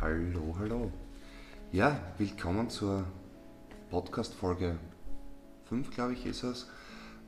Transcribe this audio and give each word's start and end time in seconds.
Hallo, 0.00 0.54
hallo. 0.60 0.92
Ja, 1.72 2.00
willkommen 2.18 2.70
zur 2.70 3.04
Podcast-Folge 3.90 4.78
5, 5.64 5.90
glaube 5.90 6.12
ich, 6.12 6.24
ist 6.24 6.44
es. 6.44 6.68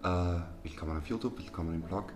Äh, 0.05 0.37
willkommen 0.63 0.97
auf 0.97 1.07
YouTube, 1.09 1.37
willkommen 1.37 1.75
im 1.75 1.83
Blog. 1.83 2.13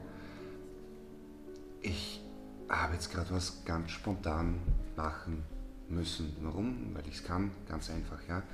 Ich 1.82 2.22
habe 2.68 2.92
jetzt 2.94 3.10
gerade 3.10 3.32
was 3.32 3.64
ganz 3.64 3.90
spontan 3.90 4.60
machen 4.94 5.42
müssen. 5.88 6.36
Warum? 6.40 6.94
Weil 6.94 7.08
ich 7.08 7.16
es 7.16 7.24
kann, 7.24 7.50
ganz 7.68 7.90
einfach, 7.90 8.20
ja. 8.28 8.44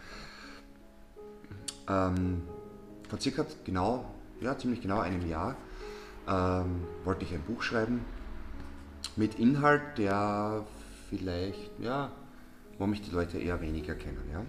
Ähm, 1.86 2.44
vor 3.10 3.20
circa 3.20 3.44
genau, 3.62 4.06
ja, 4.40 4.56
ziemlich 4.56 4.80
genau 4.80 5.00
einem 5.00 5.28
Jahr 5.28 5.54
ähm, 6.26 6.86
wollte 7.04 7.26
ich 7.26 7.34
ein 7.34 7.42
Buch 7.42 7.62
schreiben 7.62 8.06
mit 9.16 9.38
Inhalt, 9.38 9.98
der 9.98 10.64
vielleicht, 11.10 11.70
ja, 11.80 12.10
wo 12.78 12.86
mich 12.86 13.02
die 13.02 13.10
Leute 13.10 13.38
eher 13.38 13.60
weniger 13.60 13.94
kennen. 13.94 14.22
Ja. 14.32 14.42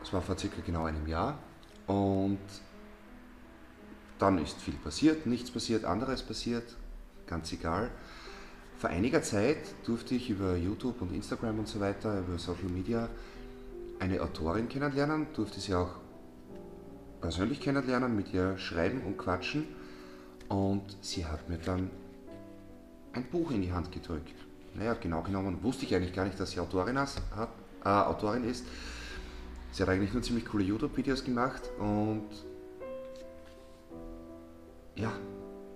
Das 0.00 0.12
war 0.12 0.20
vor 0.20 0.36
circa 0.36 0.60
genau 0.66 0.84
einem 0.84 1.06
Jahr 1.06 1.38
und 1.86 2.38
dann 4.18 4.38
ist 4.38 4.60
viel 4.60 4.74
passiert, 4.74 5.26
nichts 5.26 5.50
passiert, 5.50 5.84
anderes 5.84 6.22
passiert, 6.22 6.76
ganz 7.26 7.52
egal. 7.52 7.90
Vor 8.76 8.90
einiger 8.90 9.22
Zeit 9.22 9.58
durfte 9.84 10.16
ich 10.16 10.28
über 10.28 10.56
YouTube 10.56 11.00
und 11.00 11.14
Instagram 11.14 11.60
und 11.60 11.68
so 11.68 11.80
weiter, 11.80 12.18
über 12.18 12.38
Social 12.38 12.68
Media, 12.68 13.08
eine 14.00 14.20
Autorin 14.20 14.68
kennenlernen, 14.68 15.28
durfte 15.34 15.60
sie 15.60 15.74
auch 15.74 15.94
persönlich 17.20 17.60
kennenlernen, 17.60 18.16
mit 18.16 18.34
ihr 18.34 18.58
schreiben 18.58 19.02
und 19.02 19.16
quatschen 19.16 19.66
und 20.48 20.82
sie 21.00 21.24
hat 21.24 21.48
mir 21.48 21.58
dann 21.58 21.90
ein 23.12 23.24
Buch 23.24 23.52
in 23.52 23.62
die 23.62 23.72
Hand 23.72 23.92
gedrückt. 23.92 24.34
Naja, 24.74 24.94
genau 24.94 25.22
genommen 25.22 25.62
wusste 25.62 25.84
ich 25.84 25.94
eigentlich 25.94 26.14
gar 26.14 26.24
nicht, 26.24 26.38
dass 26.40 26.52
sie 26.52 26.60
Autorin, 26.60 26.98
hat, 26.98 27.10
äh, 27.84 27.88
Autorin 27.88 28.44
ist. 28.44 28.64
Sie 29.72 29.82
hat 29.82 29.88
eigentlich 29.88 30.12
nur 30.12 30.22
ziemlich 30.22 30.44
coole 30.46 30.64
YouTube-Videos 30.64 31.24
gemacht 31.24 31.70
und 31.78 32.28
ja, 34.96 35.12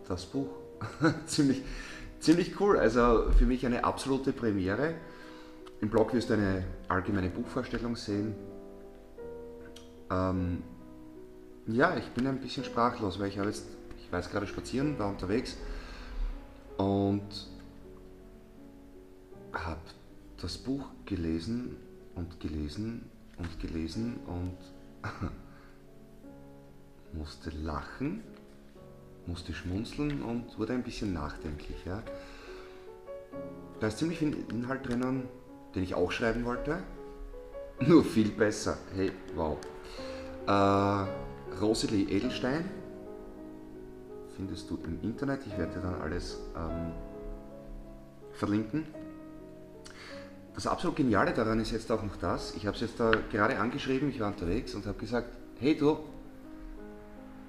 das 0.07 0.27
Buch. 0.27 0.49
ziemlich, 1.27 1.63
ziemlich 2.21 2.61
cool. 2.61 2.79
Also 2.79 3.31
für 3.39 3.47
mich 3.47 3.65
eine 3.65 3.85
absolute 3.85 4.33
Premiere. 4.33 4.95
Im 5.81 5.91
Blog 5.91 6.15
wirst 6.15 6.31
du 6.31 6.35
eine 6.35 6.65
allgemeine 6.89 7.29
Buchvorstellung 7.29 7.97
sehen. 7.97 8.35
Ähm, 10.11 10.63
ja, 11.67 11.97
ich 11.97 12.09
bin 12.11 12.27
ein 12.27 12.39
bisschen 12.39 12.65
sprachlos, 12.65 13.19
weil 13.19 13.29
ich 13.29 13.39
habe 13.39 13.49
jetzt, 13.49 13.67
ich 13.99 14.11
war 14.13 14.21
jetzt 14.21 14.31
gerade 14.31 14.47
spazieren, 14.47 14.99
war 14.99 15.09
unterwegs 15.09 15.57
und 16.77 17.23
habe 19.65 19.81
das 20.41 20.59
Buch 20.59 20.87
gelesen 21.05 21.77
und 22.15 22.41
gelesen 22.41 23.09
und 23.39 23.61
gelesen 23.61 24.19
und 24.27 24.57
musste 27.13 27.51
lachen, 27.51 28.23
musste 29.27 29.53
schmunzeln 29.53 30.23
und 30.23 30.59
wurde 30.59 30.73
ein 30.73 30.83
bisschen 30.83 31.13
nachdenklich. 31.13 31.85
Ja. 31.85 32.03
Da 33.81 33.89
ist 33.89 33.99
ziemlich 33.99 34.19
viel 34.19 34.37
Inhalt 34.51 34.87
drinnen, 34.89 35.29
den 35.75 35.83
ich 35.83 35.95
auch 35.95 36.11
schreiben 36.11 36.45
wollte, 36.45 36.79
nur 37.87 38.05
viel 38.05 38.31
besser. 38.31 38.79
Hey, 38.95 39.13
wow. 39.35 39.59
Äh, 40.47 41.61
Rosalie 41.61 42.09
Edelstein 42.09 42.71
findest 44.37 44.71
du 44.71 44.79
im 44.85 45.03
Internet. 45.03 45.41
Ich 45.47 45.57
werde 45.57 45.75
dir 45.75 45.81
dann 45.81 46.01
alles 46.01 46.39
ähm, 46.57 46.93
verlinken. 48.33 48.87
Das 50.57 50.67
absolut 50.67 50.97
Geniale 50.97 51.35
daran 51.35 51.61
ist 51.61 51.71
jetzt 51.71 51.93
auch 51.93 52.03
noch 52.03 52.17
das, 52.17 52.55
ich 52.57 52.67
habe 52.67 52.75
es 52.75 52.81
jetzt 52.81 52.99
da 52.99 53.11
gerade 53.31 53.59
angeschrieben, 53.59 54.09
ich 54.09 54.21
war 54.21 54.29
unterwegs 54.29 54.75
und 54.75 54.87
habe 54.87 54.99
gesagt, 54.99 55.29
hey 55.61 55.77
du, 55.77 55.99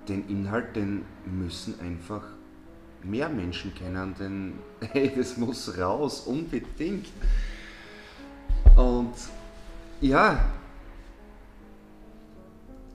den 0.10 0.28
Inhalt, 0.28 0.76
den 0.76 1.06
müssen 1.26 1.80
einfach 1.80 2.24
mehr 3.04 3.30
Menschen 3.30 3.74
kennen, 3.74 4.14
denn 4.20 4.60
hey, 4.92 5.14
das 5.16 5.38
muss 5.38 5.78
raus, 5.78 6.28
unbedingt. 6.28 7.08
Und 8.76 9.14
ja, 10.02 10.44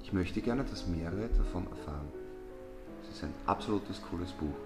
ich 0.02 0.12
möchte 0.12 0.42
gerne, 0.42 0.62
dass 0.64 0.86
mehrere 0.86 1.28
davon 1.38 1.66
erfahren. 1.70 2.08
Es 3.02 3.16
ist 3.16 3.24
ein 3.24 3.32
absolutes 3.46 4.02
cooles 4.10 4.30
Buch. 4.32 4.56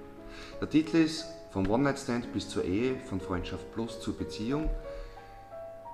Der 0.61 0.69
Titel 0.69 0.97
ist 0.97 1.25
Vom 1.53 1.71
One-Night-Stand 1.71 2.33
bis 2.33 2.49
zur 2.49 2.65
Ehe, 2.65 2.99
von 3.09 3.21
Freundschaft 3.21 3.73
plus 3.73 4.01
zur 4.01 4.19
Beziehung. 4.19 4.69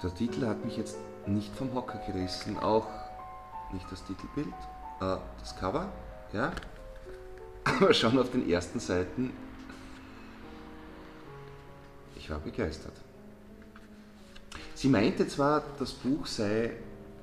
Der 0.02 0.14
Titel 0.14 0.46
hat 0.46 0.64
mich 0.64 0.76
jetzt 0.76 0.96
nicht 1.26 1.54
vom 1.54 1.72
Hocker 1.74 2.00
gerissen, 2.06 2.58
auch 2.58 2.86
nicht 3.72 3.90
das 3.90 4.04
Titelbild, 4.04 4.48
äh, 5.00 5.16
das 5.38 5.56
Cover, 5.56 5.92
ja. 6.32 6.52
Aber 7.64 7.94
schon 7.94 8.18
auf 8.18 8.30
den 8.32 8.48
ersten 8.50 8.80
Seiten, 8.80 9.32
ich 12.16 12.28
war 12.30 12.40
begeistert. 12.40 12.94
Sie 14.74 14.88
meinte 14.88 15.28
zwar, 15.28 15.62
das 15.78 15.92
Buch 15.92 16.26
sei 16.26 16.72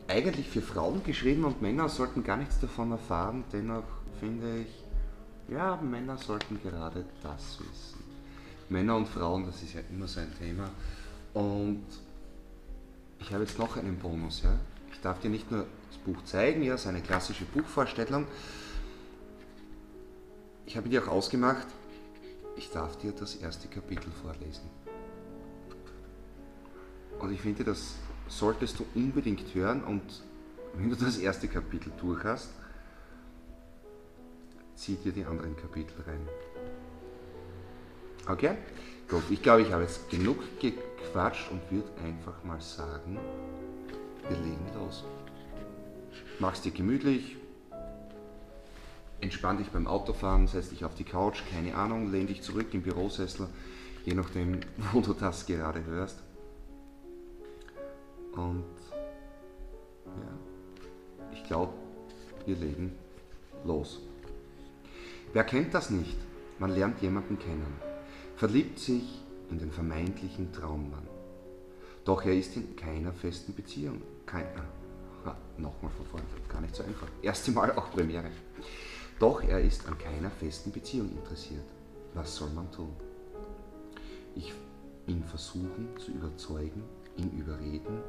eigentlich 0.07 0.49
für 0.49 0.61
Frauen 0.61 1.03
geschrieben 1.03 1.43
und 1.43 1.61
Männer 1.61 1.89
sollten 1.89 2.23
gar 2.23 2.37
nichts 2.37 2.59
davon 2.59 2.91
erfahren, 2.91 3.43
dennoch 3.51 3.83
finde 4.21 4.61
ich, 4.61 4.85
ja, 5.53 5.75
Männer 5.77 6.17
sollten 6.17 6.61
gerade 6.61 7.03
das 7.21 7.59
wissen. 7.59 8.03
Männer 8.69 8.95
und 8.95 9.07
Frauen, 9.07 9.45
das 9.45 9.61
ist 9.61 9.73
ja 9.73 9.81
immer 9.89 10.07
so 10.07 10.21
ein 10.21 10.31
Thema. 10.37 10.69
Und 11.33 11.83
ich 13.19 13.31
habe 13.33 13.43
jetzt 13.43 13.59
noch 13.59 13.77
einen 13.77 13.97
Bonus. 13.97 14.43
Ja? 14.43 14.57
Ich 14.91 14.99
darf 15.01 15.19
dir 15.19 15.29
nicht 15.29 15.51
nur 15.51 15.65
das 15.89 15.97
Buch 15.99 16.23
zeigen, 16.23 16.63
ja, 16.63 16.77
so 16.77 16.89
eine 16.89 17.01
klassische 17.01 17.45
Buchvorstellung. 17.45 18.27
Ich 20.65 20.77
habe 20.77 20.89
dir 20.89 21.03
auch 21.03 21.07
ausgemacht, 21.07 21.67
ich 22.55 22.69
darf 22.71 22.97
dir 22.97 23.11
das 23.11 23.35
erste 23.35 23.67
Kapitel 23.67 24.11
vorlesen. 24.11 24.69
Und 27.19 27.33
ich 27.33 27.41
finde, 27.41 27.63
das 27.63 27.95
solltest 28.27 28.79
du 28.79 28.85
unbedingt 28.95 29.53
hören 29.53 29.83
und 29.83 30.01
wenn 30.75 30.89
du 30.89 30.95
das 30.95 31.17
erste 31.17 31.47
Kapitel 31.47 31.91
durch 31.99 32.23
hast, 32.23 32.49
zieh 34.75 34.95
dir 34.95 35.11
die 35.11 35.25
anderen 35.25 35.55
Kapitel 35.57 35.95
rein. 36.07 36.21
Okay? 38.27 38.57
Gut, 39.09 39.23
ich 39.31 39.41
glaube, 39.41 39.63
ich 39.63 39.71
habe 39.71 39.81
jetzt 39.81 40.07
genug 40.11 40.37
gequatscht 40.59 41.49
und 41.49 41.61
würde 41.71 41.89
einfach 42.03 42.43
mal 42.43 42.61
sagen, 42.61 43.17
wir 44.27 44.37
legen 44.37 44.67
los. 44.75 45.03
Mach's 46.37 46.61
dir 46.61 46.71
gemütlich, 46.71 47.35
entspann 49.19 49.57
dich 49.57 49.69
beim 49.69 49.87
Autofahren, 49.87 50.45
setz 50.45 50.69
dich 50.69 50.85
auf 50.85 50.93
die 50.93 51.05
Couch, 51.05 51.41
keine 51.51 51.73
Ahnung, 51.73 52.11
lehn 52.11 52.27
dich 52.27 52.43
zurück 52.43 52.67
im 52.73 52.83
Bürosessel, 52.83 53.47
je 54.05 54.13
nachdem, 54.13 54.59
wo 54.93 55.01
du 55.01 55.13
das 55.13 55.47
gerade 55.47 55.83
hörst. 55.85 56.21
Und 58.33 58.63
ja, 60.05 61.33
ich 61.33 61.43
glaube, 61.45 61.73
wir 62.45 62.57
legen 62.57 62.95
los. 63.63 64.01
Wer 65.33 65.45
kennt 65.45 65.73
das 65.73 65.89
nicht? 65.89 66.17
Man 66.59 66.69
lernt 66.69 67.01
jemanden 67.01 67.39
kennen, 67.39 67.88
verliebt 68.39 68.79
sich 68.79 69.03
in 69.49 69.59
den 69.59 69.69
vermeintlichen 69.69 70.53
Traummann. 70.53 71.05
Doch 72.05 72.23
er 72.23 72.33
ist 72.33 72.55
in 72.55 72.73
keiner 72.73 73.11
festen 73.11 73.53
Beziehung. 73.53 74.01
Kein, 74.25 74.45
ah, 75.25 75.35
Nochmal 75.57 75.91
von 75.91 76.05
vorne, 76.05 76.25
gar 76.47 76.61
nicht 76.61 76.73
so 76.73 76.83
einfach. 76.83 77.09
Erste 77.21 77.51
Mal 77.51 77.73
auch 77.73 77.91
Premiere. 77.91 78.31
Doch 79.19 79.43
er 79.43 79.59
ist 79.59 79.85
an 79.89 79.97
keiner 79.97 80.29
festen 80.29 80.71
Beziehung 80.71 81.11
interessiert. 81.11 81.65
Was 82.13 82.33
soll 82.33 82.49
man 82.51 82.71
tun? 82.71 82.93
Ich 84.37 84.53
ihn 85.05 85.25
versuchen 85.25 85.89
zu 85.97 86.11
überzeugen, 86.11 86.83
ihn 87.17 87.31
überreden, 87.37 87.99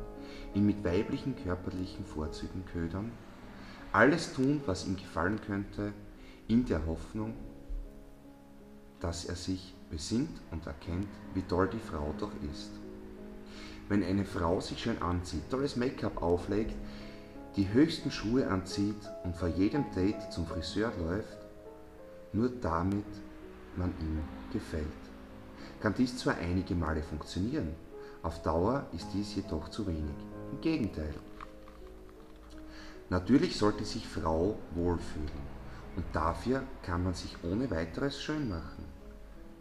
ihn 0.54 0.64
mit 0.64 0.84
weiblichen 0.84 1.34
körperlichen 1.34 2.04
Vorzügen 2.04 2.64
ködern, 2.72 3.10
alles 3.90 4.32
tun, 4.32 4.60
was 4.66 4.86
ihm 4.86 4.94
gefallen 4.94 5.40
könnte, 5.44 5.92
in 6.46 6.66
der 6.66 6.86
Hoffnung, 6.86 7.34
dass 9.00 9.24
er 9.24 9.34
sich 9.34 9.74
besinnt 9.90 10.40
und 10.50 10.66
erkennt, 10.66 11.08
wie 11.34 11.42
toll 11.42 11.68
die 11.72 11.78
Frau 11.78 12.14
doch 12.18 12.32
ist. 12.50 12.70
Wenn 13.88 14.04
eine 14.04 14.24
Frau 14.24 14.60
sich 14.60 14.78
schön 14.78 15.02
anzieht, 15.02 15.50
tolles 15.50 15.76
Make-up 15.76 16.22
auflegt, 16.22 16.76
die 17.56 17.72
höchsten 17.72 18.10
Schuhe 18.10 18.48
anzieht 18.48 19.10
und 19.24 19.36
vor 19.36 19.48
jedem 19.48 19.84
Date 19.94 20.32
zum 20.32 20.46
Friseur 20.46 20.92
läuft, 20.98 21.38
nur 22.32 22.48
damit 22.48 23.04
man 23.76 23.92
ihm 24.00 24.20
gefällt. 24.52 24.86
Kann 25.80 25.94
dies 25.94 26.16
zwar 26.16 26.36
einige 26.36 26.74
Male 26.74 27.02
funktionieren, 27.02 27.74
auf 28.22 28.42
Dauer 28.42 28.86
ist 28.92 29.08
dies 29.14 29.34
jedoch 29.34 29.70
zu 29.70 29.86
wenig. 29.86 30.14
Im 30.52 30.60
Gegenteil. 30.60 31.14
Natürlich 33.08 33.56
sollte 33.56 33.84
sich 33.84 34.06
Frau 34.06 34.56
wohlfühlen. 34.74 35.60
Und 35.96 36.04
dafür 36.12 36.62
kann 36.82 37.02
man 37.02 37.14
sich 37.14 37.36
ohne 37.42 37.70
weiteres 37.70 38.22
schön 38.22 38.48
machen. 38.48 38.84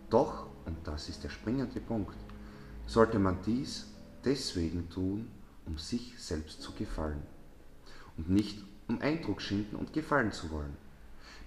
Doch, 0.09 0.47
und 0.65 0.77
das 0.85 1.09
ist 1.09 1.23
der 1.23 1.29
springende 1.29 1.79
Punkt, 1.79 2.17
sollte 2.87 3.19
man 3.19 3.37
dies 3.45 3.87
deswegen 4.25 4.89
tun, 4.89 5.29
um 5.65 5.77
sich 5.77 6.15
selbst 6.17 6.61
zu 6.61 6.73
gefallen 6.73 7.21
und 8.17 8.29
nicht 8.29 8.63
um 8.87 8.99
Eindruck 9.01 9.41
schinden 9.41 9.75
und 9.75 9.93
gefallen 9.93 10.31
zu 10.31 10.49
wollen. 10.49 10.75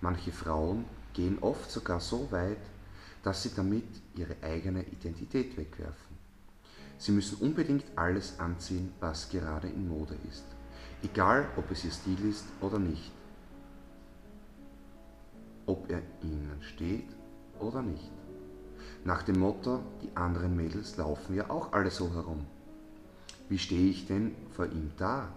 Manche 0.01 0.33
Frauen 0.33 0.85
gehen 1.13 1.39
oft 1.41 1.71
sogar 1.71 2.01
so 2.01 2.31
weit, 2.31 2.59
dass 3.25 3.43
sie 3.43 3.51
damit 3.55 3.85
ihre 4.17 4.37
eigene 4.43 4.85
Identität 4.87 5.57
wegwerfen. 5.57 6.17
Sie 6.99 7.13
müssen 7.13 7.39
unbedingt 7.39 7.85
alles 7.97 8.39
anziehen, 8.39 8.93
was 9.01 9.29
gerade 9.29 9.69
in 9.69 9.89
Mode 9.89 10.17
ist, 10.29 10.45
egal 11.03 11.49
ob 11.57 11.71
es 11.73 11.85
ihr 11.85 11.91
Stil 11.91 12.25
ist 12.29 12.47
oder 12.61 12.79
nicht, 12.79 13.11
ob 15.67 15.91
er 15.91 16.03
ihnen 16.23 16.63
steht 16.63 17.09
oder 17.59 17.83
nicht. 17.83 18.22
Nach 19.05 19.23
dem 19.23 19.41
Motto, 19.41 19.81
die 20.03 20.17
anderen 20.17 20.57
Mädels 20.57 20.97
laufen 20.97 21.35
ja 21.35 21.51
auch 21.51 21.73
alle 21.73 21.91
so 21.91 22.13
herum. 22.15 22.47
Wie 23.49 23.59
stehe 23.59 23.91
ich 23.91 24.07
denn 24.07 24.35
vor 24.51 24.67
ihm 24.67 24.93
da, 24.97 25.29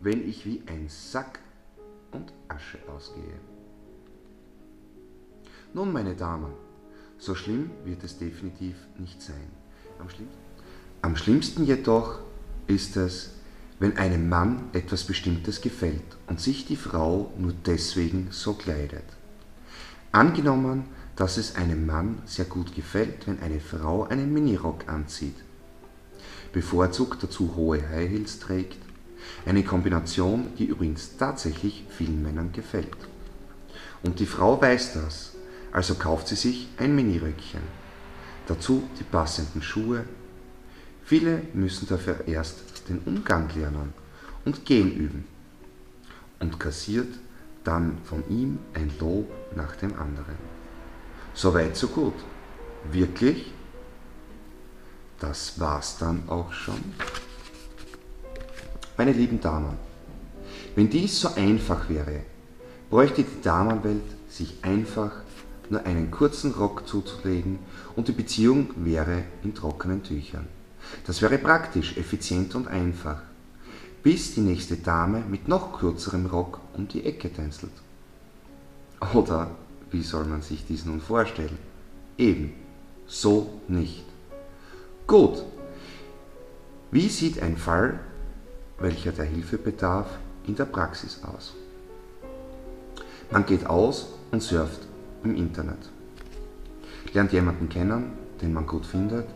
wenn 0.00 0.26
ich 0.26 0.46
wie 0.46 0.62
ein 0.66 0.88
Sack 0.88 1.38
und 2.12 2.32
Asche 2.48 2.78
ausgehe? 2.88 3.40
Nun, 5.74 5.92
meine 5.92 6.16
Damen, 6.16 6.52
so 7.18 7.34
schlimm 7.34 7.70
wird 7.84 8.02
es 8.02 8.18
definitiv 8.18 8.74
nicht 8.98 9.20
sein. 9.20 9.50
Am 9.98 10.08
schlimmsten, 10.08 10.38
am 11.02 11.16
schlimmsten 11.16 11.64
jedoch 11.64 12.20
ist 12.66 12.96
es, 12.96 13.34
wenn 13.78 13.96
einem 13.96 14.28
Mann 14.28 14.70
etwas 14.72 15.04
Bestimmtes 15.04 15.60
gefällt 15.60 16.16
und 16.26 16.40
sich 16.40 16.66
die 16.66 16.76
Frau 16.76 17.32
nur 17.38 17.54
deswegen 17.66 18.28
so 18.30 18.54
kleidet. 18.54 19.04
Angenommen, 20.12 20.84
dass 21.20 21.36
es 21.36 21.54
einem 21.54 21.84
Mann 21.84 22.22
sehr 22.24 22.46
gut 22.46 22.74
gefällt, 22.74 23.26
wenn 23.26 23.40
eine 23.40 23.60
Frau 23.60 24.04
einen 24.04 24.32
Minirock 24.32 24.88
anzieht, 24.88 25.34
bevorzugt 26.50 27.22
dazu 27.22 27.56
hohe 27.56 27.86
High 27.90 28.08
Heels 28.08 28.38
trägt, 28.38 28.78
eine 29.44 29.62
Kombination, 29.62 30.46
die 30.56 30.64
übrigens 30.64 31.18
tatsächlich 31.18 31.84
vielen 31.90 32.22
Männern 32.22 32.52
gefällt. 32.52 32.96
Und 34.02 34.18
die 34.18 34.24
Frau 34.24 34.62
weiß 34.62 34.94
das, 34.94 35.32
also 35.72 35.94
kauft 35.96 36.28
sie 36.28 36.36
sich 36.36 36.68
ein 36.78 36.96
Miniröckchen, 36.96 37.64
dazu 38.46 38.82
die 38.98 39.04
passenden 39.04 39.60
Schuhe. 39.60 40.06
Viele 41.04 41.42
müssen 41.52 41.86
dafür 41.86 42.26
erst 42.28 42.88
den 42.88 42.98
Umgang 43.00 43.50
lernen 43.54 43.92
und 44.46 44.64
gehen 44.64 44.90
üben 44.90 45.26
und 46.38 46.58
kassiert 46.58 47.12
dann 47.62 47.98
von 48.04 48.24
ihm 48.30 48.58
ein 48.72 48.90
Lob 48.98 49.30
nach 49.54 49.76
dem 49.76 49.92
anderen. 50.00 50.59
So 51.40 51.54
weit, 51.54 51.74
so 51.74 51.88
gut. 51.88 52.12
Wirklich? 52.92 53.50
Das 55.18 55.58
war's 55.58 55.96
dann 55.96 56.28
auch 56.28 56.52
schon. 56.52 56.76
Meine 58.98 59.12
lieben 59.12 59.40
Damen, 59.40 59.78
wenn 60.74 60.90
dies 60.90 61.18
so 61.18 61.32
einfach 61.36 61.88
wäre, 61.88 62.24
bräuchte 62.90 63.22
die 63.22 63.40
Damenwelt 63.40 64.02
sich 64.28 64.58
einfach 64.60 65.12
nur 65.70 65.86
einen 65.86 66.10
kurzen 66.10 66.52
Rock 66.52 66.86
zuzulegen 66.86 67.58
und 67.96 68.08
die 68.08 68.12
Beziehung 68.12 68.74
wäre 68.76 69.22
in 69.42 69.54
trockenen 69.54 70.02
Tüchern. 70.02 70.46
Das 71.06 71.22
wäre 71.22 71.38
praktisch, 71.38 71.96
effizient 71.96 72.54
und 72.54 72.68
einfach, 72.68 73.22
bis 74.02 74.34
die 74.34 74.42
nächste 74.42 74.76
Dame 74.76 75.20
mit 75.20 75.48
noch 75.48 75.78
kürzerem 75.78 76.26
Rock 76.26 76.60
um 76.76 76.86
die 76.86 77.06
Ecke 77.06 77.32
tänzelt. 77.32 77.72
Oder 79.14 79.52
wie 79.90 80.02
soll 80.02 80.24
man 80.24 80.42
sich 80.42 80.64
dies 80.66 80.84
nun 80.84 81.00
vorstellen? 81.00 81.58
Eben, 82.16 82.52
so 83.06 83.60
nicht. 83.68 84.04
Gut, 85.06 85.42
wie 86.90 87.08
sieht 87.08 87.42
ein 87.42 87.56
Fall, 87.56 88.00
welcher 88.78 89.12
der 89.12 89.24
Hilfe 89.24 89.58
bedarf, 89.58 90.08
in 90.46 90.54
der 90.56 90.64
Praxis 90.64 91.20
aus? 91.24 91.54
Man 93.30 93.46
geht 93.46 93.66
aus 93.66 94.08
und 94.30 94.42
surft 94.42 94.80
im 95.22 95.36
Internet. 95.36 95.78
Lernt 97.12 97.32
jemanden 97.32 97.68
kennen, 97.68 98.12
den 98.42 98.52
man 98.52 98.66
gut 98.66 98.86
findet. 98.86 99.26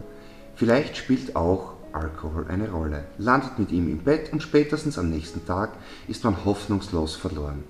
Vielleicht 0.56 0.96
spielt 0.96 1.36
auch 1.36 1.74
Alkohol 1.92 2.46
eine 2.48 2.70
Rolle. 2.70 3.04
Landet 3.18 3.58
mit 3.58 3.70
ihm 3.70 3.88
im 3.88 3.98
Bett 3.98 4.32
und 4.32 4.42
spätestens 4.42 4.98
am 4.98 5.10
nächsten 5.10 5.46
Tag 5.46 5.70
ist 6.08 6.24
man 6.24 6.44
hoffnungslos 6.44 7.14
verloren. 7.14 7.62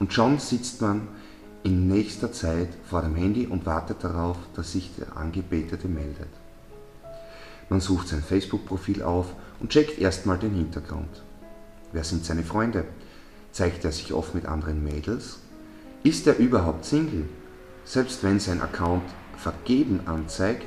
Und 0.00 0.12
schon 0.12 0.38
sitzt 0.38 0.82
man 0.82 1.08
in 1.62 1.88
nächster 1.88 2.32
Zeit 2.32 2.68
vor 2.84 3.02
dem 3.02 3.14
Handy 3.14 3.46
und 3.46 3.66
wartet 3.66 4.02
darauf, 4.02 4.36
dass 4.54 4.72
sich 4.72 4.90
der 4.96 5.16
Angebetete 5.16 5.88
meldet. 5.88 6.28
Man 7.68 7.80
sucht 7.80 8.08
sein 8.08 8.22
Facebook-Profil 8.22 9.02
auf 9.02 9.34
und 9.60 9.70
checkt 9.70 9.98
erstmal 9.98 10.38
den 10.38 10.54
Hintergrund. 10.54 11.22
Wer 11.92 12.04
sind 12.04 12.24
seine 12.24 12.42
Freunde? 12.42 12.84
Zeigt 13.52 13.84
er 13.84 13.92
sich 13.92 14.12
oft 14.12 14.34
mit 14.34 14.46
anderen 14.46 14.82
Mädels? 14.82 15.38
Ist 16.02 16.26
er 16.26 16.36
überhaupt 16.38 16.84
Single? 16.84 17.28
Selbst 17.84 18.22
wenn 18.22 18.40
sein 18.40 18.62
Account 18.62 19.02
vergeben 19.36 20.00
anzeigt, 20.06 20.66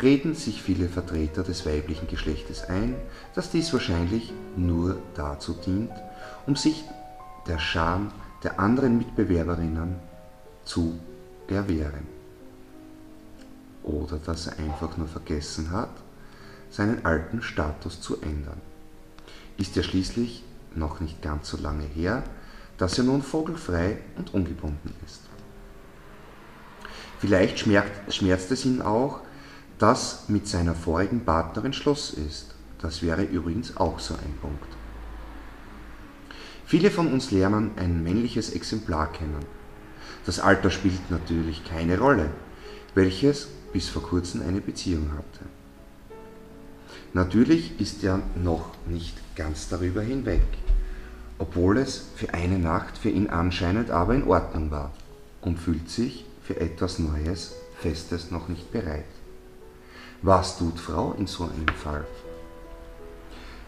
reden 0.00 0.34
sich 0.34 0.62
viele 0.62 0.88
Vertreter 0.88 1.42
des 1.42 1.66
weiblichen 1.66 2.08
Geschlechtes 2.08 2.64
ein, 2.64 2.94
dass 3.34 3.50
dies 3.50 3.72
wahrscheinlich 3.72 4.32
nur 4.56 4.96
dazu 5.14 5.52
dient, 5.52 5.92
um 6.46 6.56
sich 6.56 6.84
der 7.46 7.58
Scham 7.58 8.10
der 8.42 8.58
anderen 8.58 8.98
Mitbewerberinnen 8.98 9.96
zu 10.64 10.98
erwehren. 11.48 12.06
Oder 13.82 14.18
dass 14.18 14.46
er 14.46 14.58
einfach 14.58 14.96
nur 14.96 15.08
vergessen 15.08 15.70
hat, 15.70 15.90
seinen 16.70 17.04
alten 17.04 17.42
Status 17.42 18.00
zu 18.00 18.20
ändern. 18.20 18.60
Ist 19.58 19.76
ja 19.76 19.82
schließlich 19.82 20.42
noch 20.74 21.00
nicht 21.00 21.20
ganz 21.20 21.50
so 21.50 21.58
lange 21.58 21.84
her, 21.84 22.22
dass 22.78 22.98
er 22.98 23.04
nun 23.04 23.22
vogelfrei 23.22 23.98
und 24.16 24.32
ungebunden 24.34 24.94
ist. 25.04 25.20
Vielleicht 27.18 27.58
schmerzt, 27.60 28.50
es 28.50 28.64
ihn 28.64 28.82
auch, 28.82 29.20
dass 29.78 30.28
mit 30.28 30.48
seiner 30.48 30.74
vorigen 30.74 31.24
Partnerin 31.24 31.72
Schluss 31.72 32.12
ist. 32.12 32.54
Das 32.80 33.02
wäre 33.02 33.22
übrigens 33.22 33.76
auch 33.76 34.00
so 34.00 34.14
ein 34.14 34.34
Punkt. 34.40 34.81
Viele 36.72 36.90
von 36.90 37.12
uns 37.12 37.30
lernen 37.30 37.72
ein 37.76 38.02
männliches 38.02 38.48
Exemplar 38.48 39.12
kennen. 39.12 39.44
Das 40.24 40.40
Alter 40.40 40.70
spielt 40.70 41.10
natürlich 41.10 41.66
keine 41.66 41.98
Rolle, 41.98 42.30
welches 42.94 43.48
bis 43.74 43.90
vor 43.90 44.00
kurzem 44.00 44.40
eine 44.40 44.62
Beziehung 44.62 45.10
hatte. 45.10 45.44
Natürlich 47.12 47.78
ist 47.78 48.02
er 48.02 48.22
noch 48.42 48.70
nicht 48.86 49.14
ganz 49.36 49.68
darüber 49.68 50.00
hinweg, 50.00 50.40
obwohl 51.38 51.76
es 51.76 52.06
für 52.16 52.32
eine 52.32 52.58
Nacht 52.58 52.96
für 52.96 53.10
ihn 53.10 53.28
anscheinend 53.28 53.90
aber 53.90 54.14
in 54.14 54.24
Ordnung 54.24 54.70
war 54.70 54.92
und 55.42 55.58
fühlt 55.58 55.90
sich 55.90 56.24
für 56.42 56.58
etwas 56.58 56.98
Neues, 56.98 57.52
Festes 57.80 58.30
noch 58.30 58.48
nicht 58.48 58.72
bereit. 58.72 59.04
Was 60.22 60.56
tut 60.56 60.80
Frau 60.80 61.12
in 61.18 61.26
so 61.26 61.44
einem 61.44 61.68
Fall? 61.76 62.06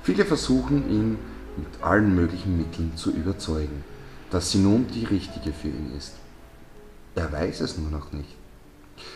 Viele 0.03 0.25
versuchen 0.25 0.89
ihn 0.89 1.19
mit 1.59 1.83
allen 1.83 2.15
möglichen 2.15 2.57
Mitteln 2.57 2.93
zu 2.97 3.11
überzeugen, 3.11 3.85
dass 4.31 4.51
sie 4.51 4.59
nun 4.59 4.87
die 4.89 5.05
richtige 5.05 5.53
für 5.53 5.69
ihn 5.69 5.93
ist. 5.97 6.13
Er 7.15 7.31
weiß 7.31 7.61
es 7.61 7.79
nur 7.79 7.91
noch 7.91 8.13
nicht. 8.13 8.37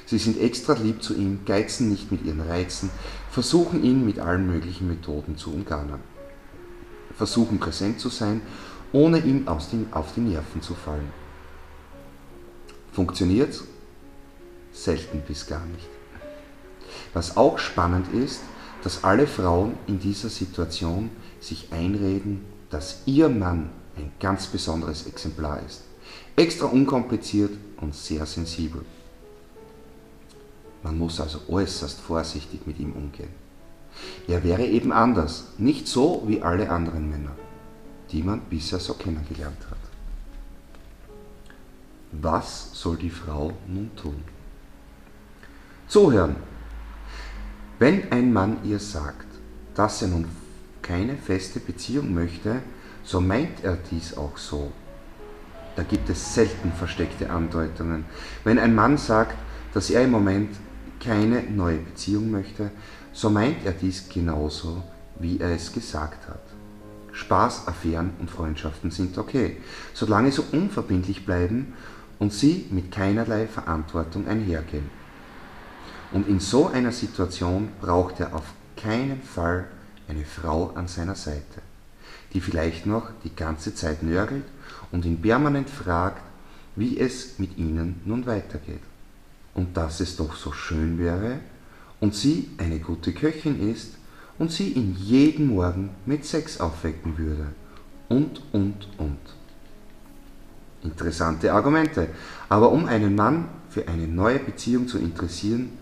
Sie 0.07 0.19
sind 0.19 0.41
extra 0.41 0.75
lieb 0.75 1.03
zu 1.03 1.15
ihm, 1.15 1.41
geizen 1.45 1.89
nicht 1.89 2.11
mit 2.11 2.25
ihren 2.25 2.41
Reizen, 2.41 2.91
versuchen 3.31 3.83
ihn 3.85 4.05
mit 4.05 4.19
allen 4.19 4.47
möglichen 4.47 4.89
Methoden 4.89 5.37
zu 5.37 5.53
umgarnen. 5.53 6.01
Versuchen 7.17 7.59
präsent 7.59 8.01
zu 8.01 8.09
sein, 8.09 8.43
ohne 8.93 9.19
ihm 9.19 9.49
aus 9.49 9.71
den, 9.71 9.93
auf 9.93 10.15
die 10.15 10.21
Nerven 10.21 10.63
zu 10.63 10.75
fallen. 10.75 11.13
Funktioniert? 12.93 13.63
Selten 14.73 15.23
bis 15.27 15.47
gar 15.47 15.65
nicht. 15.67 15.89
Was 17.13 17.37
auch 17.37 17.59
spannend 17.59 18.13
ist, 18.13 18.41
dass 18.83 19.05
alle 19.05 19.27
Frauen 19.27 19.75
in 19.87 19.99
dieser 19.99 20.29
Situation 20.29 21.11
sich 21.41 21.73
einreden, 21.73 22.45
dass 22.71 23.03
ihr 23.07 23.29
Mann 23.29 23.71
ein 23.97 24.13
ganz 24.21 24.47
besonderes 24.47 25.07
Exemplar 25.07 25.61
ist. 25.67 25.83
Extra 26.37 26.67
unkompliziert 26.67 27.53
und 27.81 27.95
sehr 27.95 28.25
sensibel. 28.27 28.85
Man 30.83 30.97
muss 30.97 31.21
also 31.21 31.41
äußerst 31.49 32.01
vorsichtig 32.01 32.67
mit 32.67 32.79
ihm 32.79 32.93
umgehen. 32.93 33.31
Er 34.29 34.45
wäre 34.45 34.65
eben 34.65 34.93
anders, 34.93 35.49
nicht 35.59 35.89
so 35.89 36.23
wie 36.27 36.43
alle 36.43 36.71
anderen 36.71 37.11
Männer, 37.11 37.35
die 38.13 38.23
man 38.23 38.41
bisher 38.43 38.79
so 38.79 38.95
kennengelernt 38.95 39.59
hat. 39.71 39.79
Was 42.13 42.71
soll 42.73 42.97
die 42.97 43.11
Frau 43.11 43.53
nun 43.67 43.91
tun? 43.97 44.23
Zuhören. 45.89 46.37
Wenn 47.79 48.11
ein 48.11 48.33
Mann 48.33 48.57
ihr 48.65 48.81
sagt, 48.81 49.29
dass 49.77 50.03
er 50.03 50.09
nun 50.09 50.27
keine 50.83 51.17
feste 51.17 51.61
Beziehung 51.61 52.13
möchte, 52.13 52.57
so 53.05 53.21
meint 53.21 53.63
er 53.63 53.79
dies 53.91 54.17
auch 54.17 54.37
so. 54.37 54.73
Da 55.77 55.85
gibt 55.85 56.11
es 56.11 56.35
selten 56.35 56.73
versteckte 56.73 57.31
Andeutungen. 57.31 58.05
Wenn 58.43 58.59
ein 58.59 58.75
Mann 58.75 58.99
sagt, 58.99 59.37
dass 59.75 59.91
er 59.91 60.03
im 60.03 60.11
Moment 60.11 60.57
keine 60.99 61.45
neue 61.45 61.79
Beziehung 61.79 62.33
möchte, 62.33 62.73
so 63.13 63.31
meint 63.31 63.65
er 63.65 63.73
dies 63.73 64.09
genauso, 64.09 64.83
wie 65.21 65.39
er 65.39 65.51
es 65.51 65.73
gesagt 65.73 66.27
hat. 66.29 66.43
Spaß, 67.13 67.69
Affären 67.69 68.11
und 68.19 68.29
Freundschaften 68.29 68.91
sind 68.91 69.17
okay, 69.19 69.57
solange 69.95 70.33
sie 70.33 70.43
unverbindlich 70.51 71.25
bleiben 71.25 71.75
und 72.19 72.33
sie 72.33 72.67
mit 72.71 72.91
keinerlei 72.91 73.47
Verantwortung 73.47 74.27
einhergehen. 74.27 74.91
Und 76.13 76.29
in 76.29 76.41
so 76.41 76.69
einer 76.69 76.93
Situation 76.93 77.69
braucht 77.81 78.21
er 78.21 78.35
auf 78.35 78.45
keinen 78.77 79.23
Fall 79.23 79.67
eine 80.09 80.25
Frau 80.25 80.73
an 80.75 80.89
seiner 80.89 81.15
Seite, 81.15 81.61
die 82.33 82.41
vielleicht 82.41 82.87
noch 82.87 83.11
die 83.25 83.35
ganze 83.35 83.75
Zeit 83.75 84.03
nörgelt 84.03 84.45
und 84.91 85.05
ihn 85.05 85.21
permanent 85.21 85.69
fragt, 85.69 86.23
wie 86.77 86.99
es 86.99 87.39
mit 87.39 87.59
ihnen 87.59 88.01
nun 88.05 88.25
weitergeht. 88.27 88.81
Und 89.55 89.77
dass 89.77 90.01
es 90.01 90.17
doch 90.17 90.37
so 90.37 90.53
schön 90.53 90.99
wäre 90.99 91.41
und 92.01 92.15
sie 92.15 92.51
eine 92.59 92.79
gute 92.79 93.13
Köchin 93.13 93.71
ist 93.71 93.95
und 94.39 94.53
sie 94.53 94.73
ihn 94.73 94.97
jeden 94.99 95.49
Morgen 95.49 95.91
mit 96.07 96.25
Sex 96.25 96.61
aufwecken 96.61 97.19
würde. 97.19 97.47
Und, 98.09 98.41
und, 98.53 98.89
und. 98.99 99.19
Interessante 100.83 101.53
Argumente, 101.53 102.09
aber 102.49 102.71
um 102.71 102.87
einen 102.87 103.17
Mann 103.17 103.49
für 103.69 103.89
eine 103.89 104.07
neue 104.07 104.39
Beziehung 104.39 104.87
zu 104.87 104.99
interessieren, 104.99 105.73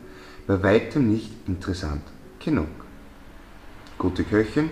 bei 0.47 0.62
weitem 0.62 1.09
nicht 1.09 1.31
interessant 1.49 2.03
genug. 2.38 2.69
Gute 3.99 4.25
Köchin, 4.25 4.71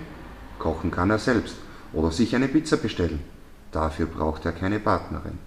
kochen 0.59 0.91
kann 0.91 1.11
er 1.11 1.19
selbst 1.19 1.57
oder 1.93 2.11
sich 2.11 2.35
eine 2.37 2.49
Pizza 2.49 2.77
bestellen. 2.77 3.21
Dafür 3.73 4.07
braucht 4.07 4.45
er 4.45 4.53
keine 4.53 4.79
Partnerin. 4.79 5.39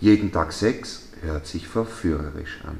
Jeden 0.00 0.32
Tag 0.32 0.52
Sex 0.52 1.08
hört 1.22 1.46
sich 1.46 1.66
verführerisch 1.66 2.60
an. 2.66 2.78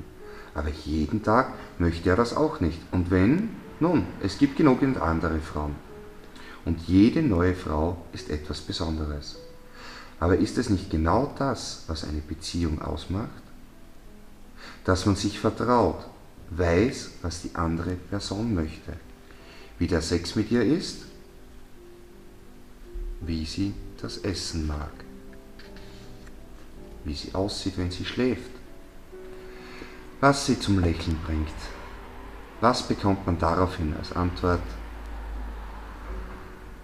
Aber 0.55 0.69
jeden 0.85 1.23
Tag 1.23 1.55
möchte 1.79 2.11
er 2.11 2.17
das 2.17 2.37
auch 2.37 2.61
nicht. 2.61 2.81
Und 2.91 3.11
wenn, 3.11 3.51
nun, 3.81 4.07
es 4.23 4.39
gibt 4.39 4.57
genügend 4.57 5.01
andere 5.01 5.41
Frauen. 5.41 5.77
Und 6.65 6.81
jede 6.87 7.23
neue 7.23 7.55
Frau 7.55 8.05
ist 8.13 8.29
etwas 8.29 8.61
Besonderes. 8.61 9.39
Aber 10.21 10.37
ist 10.37 10.59
es 10.59 10.69
nicht 10.69 10.91
genau 10.91 11.33
das, 11.39 11.85
was 11.87 12.05
eine 12.05 12.21
Beziehung 12.21 12.83
ausmacht? 12.83 13.43
Dass 14.85 15.07
man 15.07 15.17
sich 15.17 15.39
vertraut, 15.39 16.05
weiß, 16.51 17.11
was 17.23 17.43
die 17.43 17.55
andere 17.55 17.95
Person 17.95 18.55
möchte, 18.55 18.95
wie 19.79 19.87
der 19.87 20.03
Sex 20.03 20.35
mit 20.35 20.51
ihr 20.51 20.65
ist, 20.65 21.03
wie 23.21 23.45
sie 23.45 23.75
das 24.01 24.19
Essen 24.19 24.67
mag, 24.67 24.93
wie 27.05 27.15
sie 27.15 27.35
aussieht, 27.35 27.77
wenn 27.77 27.91
sie 27.91 28.05
schläft, 28.05 28.51
was 30.21 30.47
sie 30.47 30.59
zum 30.59 30.81
Lächeln 30.81 31.19
bringt. 31.27 31.49
Was 32.61 32.83
bekommt 32.83 33.25
man 33.25 33.39
daraufhin 33.39 33.95
als 33.97 34.13
Antwort? 34.13 34.63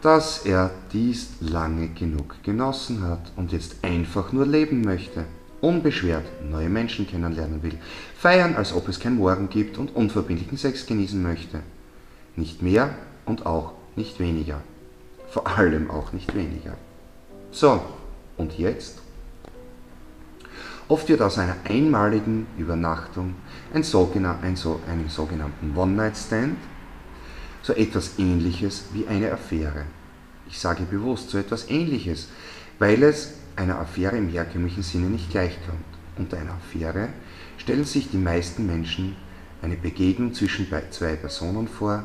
Dass 0.02 0.44
er 0.44 0.71
dies 0.92 1.30
lange 1.40 1.88
genug 1.88 2.42
genossen 2.44 3.02
hat 3.02 3.33
und 3.35 3.50
jetzt 3.50 3.83
einfach 3.83 4.33
nur 4.33 4.47
leben 4.47 4.83
möchte, 4.83 5.25
unbeschwert 5.64 6.25
neue 6.50 6.68
Menschen 6.68 7.06
kennenlernen 7.06 7.62
will, 7.62 7.78
feiern, 8.16 8.54
als 8.54 8.73
ob 8.75 8.88
es 8.88 9.00
kein 9.00 9.16
Morgen 9.16 9.49
gibt 9.49 9.78
und 9.78 9.97
unverbindlichen 9.97 10.59
Sex 10.59 10.87
genießen 10.87 11.23
möchte. 11.23 11.61
Nicht 12.37 12.62
mehr 12.62 12.94
und 13.25 13.47
auch 13.47 13.73
nicht 13.97 14.21
weniger. 14.21 14.61
Vor 15.30 15.47
allem 15.47 15.90
auch 15.90 16.12
nicht 16.12 16.35
weniger. 16.35 16.75
So, 17.50 17.83
und 18.37 18.59
jetzt? 18.59 18.99
Oft 20.87 21.09
wird 21.09 21.23
aus 21.23 21.38
einer 21.38 21.56
einmaligen 21.64 22.47
Übernachtung 22.59 23.35
ein 23.73 23.83
sogenan 23.83 24.37
ein 24.42 24.56
so, 24.56 24.80
einen 24.87 25.09
sogenannten 25.09 25.75
One-Night-Stand 25.76 26.56
so 27.62 27.73
etwas 27.73 28.18
Ähnliches 28.18 28.85
wie 28.92 29.06
eine 29.06 29.33
Affäre. 29.33 29.87
Ich 30.47 30.61
sage 30.61 30.83
bewusst 30.83 31.30
so 31.30 31.38
etwas 31.38 31.71
Ähnliches, 31.71 32.28
weil 32.78 33.02
es 33.02 33.33
einer 33.57 33.79
Affäre 33.79 34.17
im 34.17 34.29
herkömmlichen 34.29 34.83
Sinne 34.83 35.07
nicht 35.07 35.31
gleichkommt. 35.31 35.85
Unter 36.17 36.39
einer 36.39 36.53
Affäre 36.55 37.09
stellen 37.59 37.85
sich 37.85 38.11
die 38.11 38.19
meisten 38.19 38.67
Menschen 38.67 39.17
eine 39.63 39.77
Begegnung 39.77 40.35
zwischen 40.35 40.67
zwei 40.91 41.17
Personen 41.17 41.69
vor, 41.69 42.05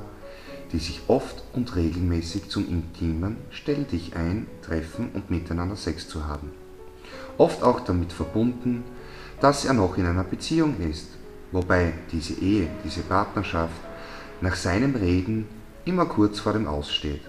die 0.72 0.80
sich 0.80 1.02
oft 1.08 1.44
und 1.54 1.76
regelmäßig 1.76 2.50
zum 2.50 2.68
intimen 2.68 3.38
Stell 3.50 3.84
dich 3.84 4.16
ein, 4.16 4.48
Treffen 4.62 5.10
und 5.14 5.30
miteinander 5.30 5.76
Sex 5.76 6.08
zu 6.08 6.28
haben 6.28 6.52
oft 7.40 7.64
auch 7.64 7.80
damit 7.80 8.14
verbunden, 8.14 8.84
dass 9.40 9.66
er 9.66 9.74
noch 9.74 9.98
in 9.98 10.06
einer 10.06 10.24
Beziehung 10.24 10.76
ist, 10.80 11.08
wobei 11.52 11.94
diese 12.12 12.34
Ehe, 12.34 12.68
diese 12.84 13.02
Partnerschaft 13.02 13.74
nach 14.42 14.56
seinem 14.56 14.96
Reden 14.96 15.48
immer 15.86 16.06
kurz 16.06 16.40
vor 16.40 16.54
dem 16.54 16.68
Aussteht. 16.68 17.22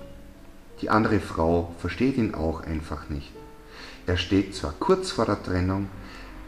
Die 0.82 0.90
andere 0.90 1.20
Frau 1.20 1.72
versteht 1.78 2.16
ihn 2.16 2.34
auch 2.34 2.62
einfach 2.62 3.08
nicht. 3.08 3.32
Er 4.10 4.16
steht 4.16 4.56
zwar 4.56 4.72
kurz 4.80 5.12
vor 5.12 5.24
der 5.24 5.40
Trennung, 5.40 5.88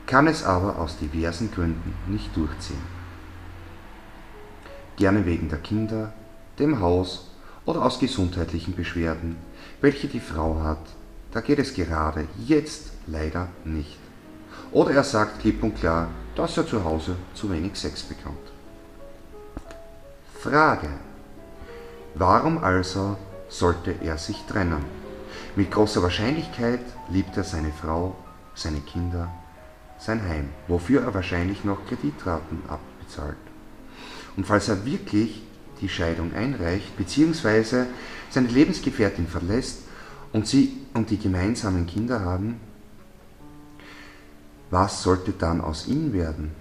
kann 0.06 0.26
es 0.26 0.42
aber 0.42 0.80
aus 0.80 0.98
diversen 0.98 1.52
Gründen 1.52 1.94
nicht 2.08 2.36
durchziehen. 2.36 2.82
Gerne 4.96 5.24
wegen 5.26 5.48
der 5.48 5.60
Kinder, 5.60 6.12
dem 6.58 6.80
Haus 6.80 7.30
oder 7.64 7.84
aus 7.84 8.00
gesundheitlichen 8.00 8.74
Beschwerden, 8.74 9.36
welche 9.80 10.08
die 10.08 10.18
Frau 10.18 10.60
hat, 10.64 10.84
da 11.30 11.40
geht 11.40 11.60
es 11.60 11.72
gerade 11.72 12.26
jetzt 12.44 12.90
leider 13.06 13.46
nicht. 13.64 14.00
Oder 14.72 14.94
er 14.94 15.04
sagt 15.04 15.38
klipp 15.42 15.62
und 15.62 15.76
klar, 15.76 16.08
dass 16.34 16.56
er 16.56 16.66
zu 16.66 16.82
Hause 16.82 17.14
zu 17.32 17.48
wenig 17.48 17.76
Sex 17.76 18.02
bekommt. 18.02 18.50
Frage. 20.40 20.88
Warum 22.16 22.58
also 22.58 23.16
sollte 23.48 23.94
er 24.02 24.18
sich 24.18 24.42
trennen? 24.48 25.01
Mit 25.54 25.70
großer 25.70 26.02
Wahrscheinlichkeit 26.02 26.80
liebt 27.10 27.36
er 27.36 27.44
seine 27.44 27.72
Frau, 27.72 28.16
seine 28.54 28.80
Kinder, 28.80 29.30
sein 29.98 30.26
Heim, 30.26 30.48
wofür 30.66 31.02
er 31.02 31.12
wahrscheinlich 31.12 31.62
noch 31.62 31.84
Kreditraten 31.86 32.62
abbezahlt. 32.68 33.36
Und 34.34 34.46
falls 34.46 34.68
er 34.68 34.86
wirklich 34.86 35.42
die 35.82 35.90
Scheidung 35.90 36.32
einreicht, 36.32 36.96
beziehungsweise 36.96 37.86
seine 38.30 38.48
Lebensgefährtin 38.48 39.26
verlässt 39.26 39.80
und 40.32 40.46
sie 40.46 40.78
und 40.94 41.10
die 41.10 41.18
gemeinsamen 41.18 41.86
Kinder 41.86 42.20
haben, 42.20 42.58
was 44.70 45.02
sollte 45.02 45.32
dann 45.32 45.60
aus 45.60 45.86
ihm 45.86 46.14
werden? 46.14 46.52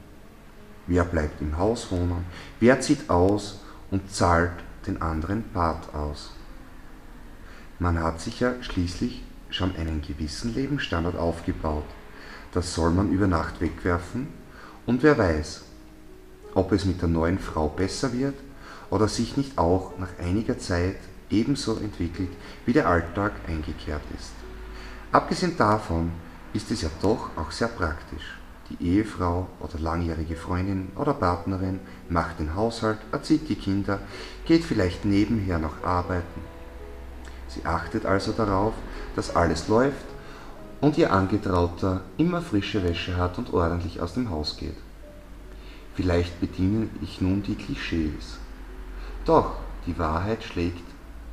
Wer 0.86 1.05
bleibt 1.05 1.39
im 1.39 1.57
Haus 1.57 1.89
wohnen? 1.91 2.25
Wer 2.60 2.81
zieht 2.81 3.10
aus 3.10 3.62
und 3.89 4.12
zahlt 4.12 4.51
den 4.86 5.01
anderen 5.01 5.43
Part 5.53 5.95
aus? 5.95 6.31
Man 7.81 8.00
hat 8.00 8.21
sich 8.21 8.39
ja 8.41 8.53
schließlich 8.61 9.23
schon 9.50 9.75
einen 9.75 10.03
gewissen 10.03 10.53
Lebensstandard 10.53 11.15
aufgebaut. 11.15 11.88
Das 12.51 12.75
soll 12.75 12.91
man 12.91 13.11
über 13.11 13.25
Nacht 13.25 13.59
wegwerfen 13.59 14.27
und 14.85 15.01
wer 15.01 15.17
weiß, 15.17 15.63
ob 16.53 16.73
es 16.73 16.85
mit 16.85 17.01
der 17.01 17.09
neuen 17.09 17.39
Frau 17.39 17.69
besser 17.69 18.13
wird 18.13 18.35
oder 18.91 19.07
sich 19.07 19.35
nicht 19.35 19.57
auch 19.57 19.97
nach 19.97 20.09
einiger 20.19 20.59
Zeit 20.59 20.97
ebenso 21.31 21.77
entwickelt, 21.77 22.29
wie 22.67 22.73
der 22.73 22.88
Alltag 22.88 23.31
eingekehrt 23.47 24.03
ist. 24.15 24.29
Abgesehen 25.11 25.57
davon 25.57 26.11
ist 26.53 26.69
es 26.69 26.83
ja 26.83 26.89
doch 27.01 27.35
auch 27.35 27.50
sehr 27.50 27.69
praktisch. 27.69 28.38
Die 28.69 28.85
Ehefrau 28.85 29.47
oder 29.59 29.79
langjährige 29.79 30.35
Freundin 30.35 30.91
oder 30.95 31.15
Partnerin 31.15 31.79
macht 32.09 32.38
den 32.38 32.53
Haushalt, 32.53 33.00
erzieht 33.11 33.50
die 33.50 33.55
Kinder, 33.55 33.97
geht 34.45 34.63
vielleicht 34.63 35.03
nebenher 35.03 35.57
noch 35.57 35.83
arbeiten. 35.83 36.61
Sie 37.53 37.65
achtet 37.65 38.05
also 38.05 38.31
darauf, 38.31 38.74
dass 39.15 39.36
alles 39.36 39.67
läuft 39.67 40.05
und 40.79 40.98
ihr 40.98 41.12
Angetrauter 41.12 42.01
immer 42.17 42.41
frische 42.41 42.84
Wäsche 42.84 43.17
hat 43.17 43.38
und 43.38 43.53
ordentlich 43.53 44.01
aus 44.01 44.13
dem 44.13 44.29
Haus 44.29 44.58
geht. 44.58 44.77
Vielleicht 45.93 46.39
bediene 46.39 46.88
ich 47.01 47.20
nun 47.20 47.43
die 47.43 47.55
Klischees. 47.55 48.38
Doch 49.25 49.55
die 49.86 49.98
Wahrheit 50.00 50.43
schlägt 50.43 50.84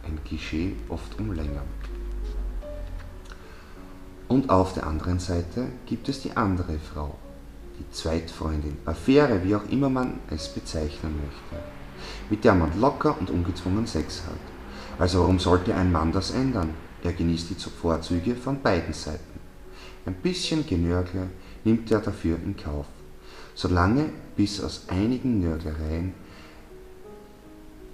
ein 0.04 0.18
Klischee 0.24 0.74
oft 0.88 1.18
um 1.18 1.32
Länge. 1.32 1.62
Und 4.26 4.50
auf 4.50 4.74
der 4.74 4.86
anderen 4.86 5.20
Seite 5.20 5.68
gibt 5.86 6.08
es 6.08 6.20
die 6.20 6.36
andere 6.36 6.78
Frau, 6.78 7.14
die 7.78 7.90
Zweitfreundin, 7.92 8.76
Affäre, 8.84 9.44
wie 9.44 9.54
auch 9.54 9.66
immer 9.70 9.88
man 9.88 10.18
es 10.30 10.48
bezeichnen 10.48 11.14
möchte, 11.24 11.64
mit 12.28 12.44
der 12.44 12.54
man 12.54 12.78
locker 12.80 13.16
und 13.18 13.30
ungezwungen 13.30 13.86
Sex 13.86 14.22
hat. 14.26 14.57
Also 14.98 15.20
warum 15.20 15.38
sollte 15.38 15.74
ein 15.74 15.92
Mann 15.92 16.12
das 16.12 16.32
ändern? 16.32 16.74
Er 17.04 17.12
genießt 17.12 17.50
die 17.50 17.54
Vorzüge 17.54 18.34
von 18.34 18.60
beiden 18.60 18.92
Seiten. 18.92 19.38
Ein 20.04 20.14
bisschen 20.14 20.66
Genörgle 20.66 21.28
nimmt 21.64 21.90
er 21.90 22.00
dafür 22.00 22.36
in 22.44 22.56
Kauf, 22.56 22.86
solange 23.54 24.06
bis 24.36 24.60
aus 24.60 24.86
einigen 24.88 25.40
Nörglereien 25.40 26.14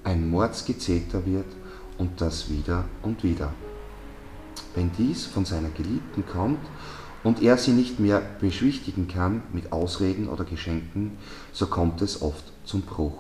ein 0.02 0.30
Mordsgezeter 0.30 1.26
wird 1.26 1.46
und 1.98 2.20
das 2.20 2.50
wieder 2.50 2.84
und 3.02 3.22
wieder. 3.22 3.52
Wenn 4.74 4.90
dies 4.96 5.26
von 5.26 5.44
seiner 5.44 5.70
Geliebten 5.70 6.24
kommt 6.26 6.64
und 7.22 7.42
er 7.42 7.58
sie 7.58 7.72
nicht 7.72 8.00
mehr 8.00 8.22
beschwichtigen 8.40 9.08
kann 9.08 9.42
mit 9.52 9.72
Ausreden 9.72 10.28
oder 10.28 10.44
Geschenken, 10.44 11.12
so 11.52 11.66
kommt 11.66 12.00
es 12.00 12.22
oft 12.22 12.44
zum 12.64 12.82
Bruch. 12.82 13.18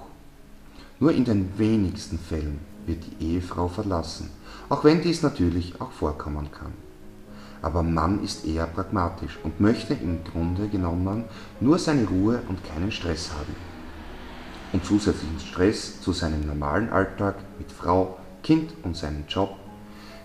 Nur 1.00 1.12
in 1.12 1.24
den 1.24 1.58
wenigsten 1.58 2.18
Fällen 2.18 2.73
wird 2.86 3.04
die 3.04 3.32
Ehefrau 3.32 3.68
verlassen, 3.68 4.30
auch 4.68 4.84
wenn 4.84 5.02
dies 5.02 5.22
natürlich 5.22 5.80
auch 5.80 5.92
vorkommen 5.92 6.50
kann. 6.50 6.72
Aber 7.62 7.82
Mann 7.82 8.22
ist 8.22 8.44
eher 8.44 8.66
pragmatisch 8.66 9.38
und 9.42 9.60
möchte 9.60 9.94
im 9.94 10.22
Grunde 10.24 10.68
genommen 10.68 11.24
nur 11.60 11.78
seine 11.78 12.06
Ruhe 12.06 12.42
und 12.48 12.62
keinen 12.64 12.92
Stress 12.92 13.30
haben. 13.32 13.54
Und 14.72 14.84
zusätzlichen 14.84 15.40
Stress 15.40 16.00
zu 16.00 16.12
seinem 16.12 16.46
normalen 16.46 16.90
Alltag 16.90 17.36
mit 17.58 17.72
Frau, 17.72 18.18
Kind 18.42 18.72
und 18.82 18.96
seinem 18.96 19.24
Job 19.28 19.56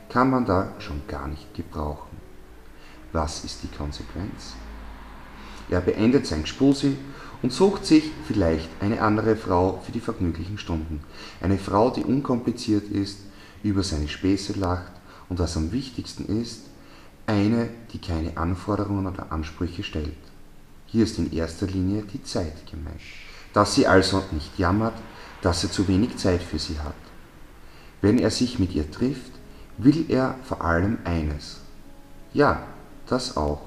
kann 0.09 0.29
man 0.29 0.45
da 0.45 0.73
schon 0.79 1.01
gar 1.07 1.27
nicht 1.27 1.53
gebrauchen. 1.53 2.17
Was 3.13 3.45
ist 3.45 3.63
die 3.63 3.77
Konsequenz? 3.77 4.55
Er 5.69 5.81
beendet 5.81 6.25
sein 6.25 6.43
Gspusi 6.43 6.97
und 7.41 7.53
sucht 7.53 7.86
sich 7.86 8.12
vielleicht 8.27 8.69
eine 8.81 9.01
andere 9.01 9.36
Frau 9.36 9.79
für 9.86 9.91
die 9.91 10.00
vergnüglichen 10.00 10.58
Stunden. 10.58 11.01
Eine 11.41 11.58
Frau, 11.58 11.89
die 11.89 12.03
unkompliziert 12.03 12.89
ist, 12.89 13.19
über 13.63 13.84
seine 13.84 14.08
Späße 14.08 14.53
lacht 14.53 14.91
und 15.29 15.39
was 15.39 15.55
am 15.58 15.72
wichtigsten 15.72 16.25
ist, 16.41 16.63
eine, 17.27 17.69
die 17.93 18.00
keine 18.00 18.38
Anforderungen 18.38 19.08
oder 19.08 19.31
Ansprüche 19.31 19.84
stellt. 19.84 20.15
Hier 20.88 21.03
ist 21.03 21.19
in 21.19 21.31
erster 21.31 21.67
Linie 21.67 22.03
die 22.03 22.24
Zeit 22.24 22.65
gemeint. 22.69 23.00
Dass 23.53 23.75
sie 23.75 23.88
also 23.88 24.24
nicht 24.31 24.58
jammert, 24.58 24.96
dass 25.41 25.63
er 25.63 25.72
zu 25.72 25.88
wenig 25.88 26.17
Zeit 26.17 26.41
für 26.41 26.60
sie 26.60 26.79
hat. 26.79 26.96
Wenn 28.01 28.17
er 28.17 28.31
sich 28.31 28.60
mit 28.60 28.74
ihr 28.74 28.89
trifft, 28.89 29.31
will 29.77 30.05
er 30.10 30.36
vor 30.43 30.63
allem 30.63 30.98
eines. 31.03 31.58
Ja, 32.34 32.63
das 33.08 33.38
auch. 33.38 33.62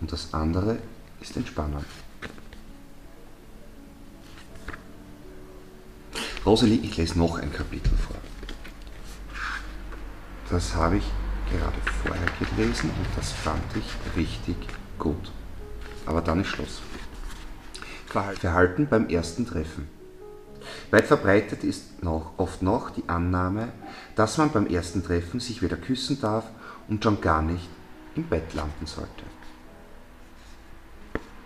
Und 0.00 0.12
das 0.12 0.34
andere 0.34 0.78
ist 1.20 1.36
entspannend. 1.36 1.84
Rosalie, 6.46 6.78
ich 6.80 6.96
lese 6.96 7.18
noch 7.18 7.38
ein 7.40 7.52
Kapitel 7.52 7.92
vor. 7.96 8.16
Das 10.48 10.76
habe 10.76 10.98
ich 10.98 11.04
gerade 11.50 11.80
vorher 12.04 12.26
gelesen 12.38 12.90
und 12.90 13.06
das 13.16 13.32
fand 13.32 13.64
ich 13.74 14.16
richtig 14.16 14.56
gut. 14.96 15.32
Aber 16.06 16.20
dann 16.20 16.40
ist 16.42 16.48
Schluss. 16.48 16.82
Verhalten 18.06 18.86
beim 18.88 19.08
ersten 19.08 19.44
Treffen. 19.44 19.88
Weit 20.92 21.06
verbreitet 21.06 21.64
ist 21.64 22.04
noch, 22.04 22.34
oft 22.36 22.62
noch 22.62 22.90
die 22.90 23.08
Annahme, 23.08 23.72
dass 24.14 24.38
man 24.38 24.52
beim 24.52 24.68
ersten 24.68 25.02
Treffen 25.02 25.40
sich 25.40 25.62
weder 25.62 25.76
küssen 25.76 26.20
darf 26.20 26.44
und 26.86 27.02
schon 27.02 27.20
gar 27.20 27.42
nicht 27.42 27.68
im 28.14 28.22
Bett 28.22 28.54
landen 28.54 28.86
sollte. 28.86 29.24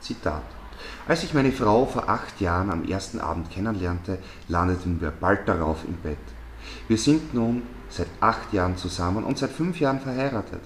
Zitat. 0.00 0.59
Als 1.08 1.24
ich 1.24 1.34
meine 1.34 1.52
Frau 1.52 1.86
vor 1.86 2.08
acht 2.08 2.40
Jahren 2.40 2.70
am 2.70 2.84
ersten 2.84 3.20
Abend 3.20 3.50
kennenlernte, 3.50 4.18
landeten 4.48 5.00
wir 5.00 5.10
bald 5.10 5.48
darauf 5.48 5.84
im 5.84 5.96
Bett. 5.96 6.18
Wir 6.88 6.98
sind 6.98 7.34
nun 7.34 7.62
seit 7.88 8.08
acht 8.20 8.52
Jahren 8.52 8.76
zusammen 8.76 9.24
und 9.24 9.38
seit 9.38 9.50
fünf 9.50 9.80
Jahren 9.80 10.00
verheiratet. 10.00 10.60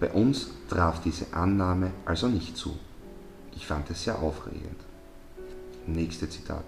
Bei 0.00 0.10
uns 0.10 0.50
traf 0.68 1.00
diese 1.00 1.32
Annahme 1.32 1.90
also 2.04 2.28
nicht 2.28 2.56
zu. 2.56 2.78
Ich 3.54 3.66
fand 3.66 3.90
es 3.90 4.04
sehr 4.04 4.18
aufregend. 4.18 4.80
Nächste 5.86 6.28
Zitat. 6.28 6.64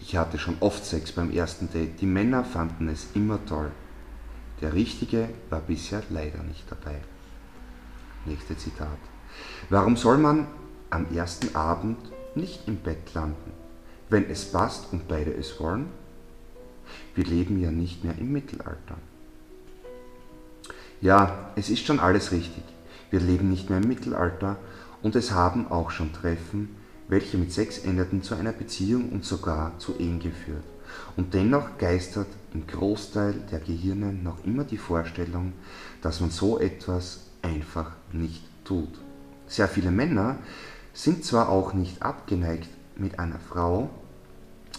Ich 0.00 0.16
hatte 0.16 0.38
schon 0.38 0.56
oft 0.60 0.84
Sex 0.84 1.12
beim 1.12 1.30
ersten 1.30 1.70
Date. 1.70 2.00
Die 2.00 2.06
Männer 2.06 2.44
fanden 2.44 2.88
es 2.88 3.08
immer 3.14 3.44
toll. 3.46 3.70
Der 4.60 4.74
Richtige 4.74 5.28
war 5.48 5.60
bisher 5.60 6.02
leider 6.10 6.42
nicht 6.42 6.64
dabei. 6.70 7.00
Nächste 8.26 8.56
Zitat. 8.56 8.98
Warum 9.70 9.96
soll 9.96 10.18
man 10.18 10.46
am 10.90 11.06
ersten 11.14 11.54
Abend 11.54 11.98
nicht 12.36 12.66
im 12.66 12.76
Bett 12.76 13.14
landen, 13.14 13.52
wenn 14.08 14.28
es 14.30 14.52
passt 14.52 14.92
und 14.92 15.08
beide 15.08 15.32
es 15.32 15.58
wollen? 15.60 15.86
Wir 17.14 17.24
leben 17.24 17.60
ja 17.60 17.70
nicht 17.70 18.04
mehr 18.04 18.16
im 18.18 18.32
Mittelalter. 18.32 18.96
Ja, 21.00 21.50
es 21.56 21.70
ist 21.70 21.86
schon 21.86 22.00
alles 22.00 22.32
richtig. 22.32 22.62
Wir 23.10 23.20
leben 23.20 23.48
nicht 23.48 23.70
mehr 23.70 23.80
im 23.80 23.88
Mittelalter 23.88 24.56
und 25.02 25.16
es 25.16 25.32
haben 25.32 25.70
auch 25.70 25.90
schon 25.90 26.12
Treffen, 26.12 26.76
welche 27.08 27.38
mit 27.38 27.52
Sex 27.52 27.78
endeten, 27.78 28.22
zu 28.22 28.34
einer 28.34 28.52
Beziehung 28.52 29.10
und 29.10 29.24
sogar 29.24 29.78
zu 29.78 29.98
Ehen 29.98 30.20
geführt. 30.20 30.62
Und 31.16 31.34
dennoch 31.34 31.78
geistert 31.78 32.28
im 32.54 32.66
Großteil 32.66 33.34
der 33.50 33.60
Gehirne 33.60 34.12
noch 34.12 34.44
immer 34.44 34.64
die 34.64 34.78
Vorstellung, 34.78 35.52
dass 36.02 36.20
man 36.20 36.30
so 36.30 36.58
etwas 36.58 37.20
einfach 37.42 37.92
nicht 38.12 38.42
tut. 38.64 38.90
Sehr 39.46 39.68
viele 39.68 39.90
Männer 39.90 40.38
sind 40.92 41.24
zwar 41.24 41.48
auch 41.48 41.72
nicht 41.72 42.02
abgeneigt, 42.02 42.68
mit 42.96 43.18
einer 43.18 43.38
Frau, 43.38 43.90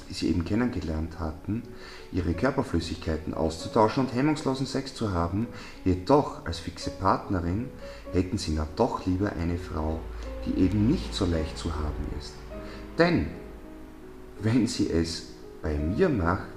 die 0.10 0.14
sie 0.14 0.30
eben 0.30 0.46
kennengelernt 0.46 1.20
hatten, 1.20 1.64
ihre 2.12 2.34
Körperflüssigkeiten 2.34 3.34
auszutauschen 3.34 4.06
und 4.06 4.14
hemmungslosen 4.14 4.66
Sex 4.66 4.94
zu 4.94 5.14
haben, 5.14 5.48
jedoch 5.86 6.46
als 6.46 6.60
fixe 6.60 6.92
Partnerin 6.92 7.70
hätten 8.12 8.38
sie 8.38 8.52
na 8.52 8.68
doch 8.76 9.06
lieber 9.06 9.32
eine 9.34 9.58
Frau, 9.58 10.00
die 10.46 10.60
eben 10.60 10.88
nicht 10.88 11.14
so 11.14 11.26
leicht 11.26 11.58
zu 11.58 11.74
haben 11.74 12.06
ist. 12.20 12.34
Denn 12.98 13.28
wenn 14.42 14.68
sie 14.68 14.90
es 14.90 15.28
bei 15.62 15.76
mir 15.78 16.10
macht 16.10 16.48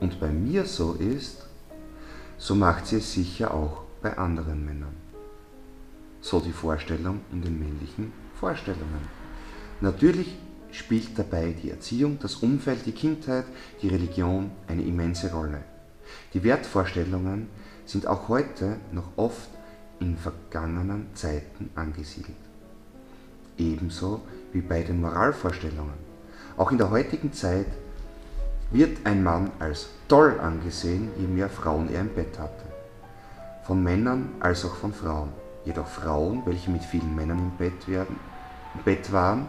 und 0.00 0.20
bei 0.20 0.28
mir 0.28 0.66
so 0.66 0.94
ist, 0.94 1.46
so 2.36 2.54
macht 2.54 2.86
sie 2.86 2.96
es 2.96 3.12
sicher 3.12 3.54
auch 3.54 3.82
bei 4.02 4.16
anderen 4.16 4.64
Männern. 4.64 4.96
So 6.20 6.40
die 6.40 6.52
Vorstellung 6.52 7.20
in 7.32 7.42
den 7.42 7.58
männlichen 7.58 8.12
Vorstellungen. 8.40 9.06
Natürlich 9.82 10.34
spielt 10.72 11.18
dabei 11.18 11.54
die 11.62 11.70
Erziehung, 11.70 12.18
das 12.20 12.36
Umfeld, 12.36 12.86
die 12.86 12.92
Kindheit, 12.92 13.44
die 13.82 13.88
Religion 13.88 14.50
eine 14.66 14.82
immense 14.82 15.30
Rolle. 15.30 15.62
Die 16.32 16.42
Wertvorstellungen 16.42 17.48
sind 17.84 18.06
auch 18.06 18.28
heute 18.28 18.76
noch 18.92 19.08
oft 19.16 19.50
in 20.00 20.16
vergangenen 20.16 21.08
Zeiten 21.14 21.68
angesiedelt. 21.74 22.36
Ebenso 23.58 24.22
wie 24.52 24.62
bei 24.62 24.82
den 24.82 25.02
Moralvorstellungen. 25.02 26.00
Auch 26.56 26.72
in 26.72 26.78
der 26.78 26.90
heutigen 26.90 27.34
Zeit 27.34 27.66
wird 28.70 29.04
ein 29.04 29.22
Mann 29.22 29.50
als 29.58 29.90
toll 30.08 30.40
angesehen, 30.40 31.10
je 31.18 31.26
mehr 31.26 31.50
Frauen 31.50 31.92
er 31.92 32.00
im 32.00 32.14
Bett 32.14 32.38
hatte. 32.38 32.64
Von 33.64 33.82
Männern 33.82 34.30
als 34.40 34.64
auch 34.64 34.74
von 34.76 34.94
Frauen. 34.94 35.28
Jedoch 35.66 35.86
Frauen, 35.86 36.42
welche 36.46 36.70
mit 36.70 36.82
vielen 36.82 37.14
Männern 37.14 37.38
im 37.38 37.50
Bett 37.58 37.86
werden, 37.86 38.16
Bett 38.84 39.12
waren, 39.12 39.48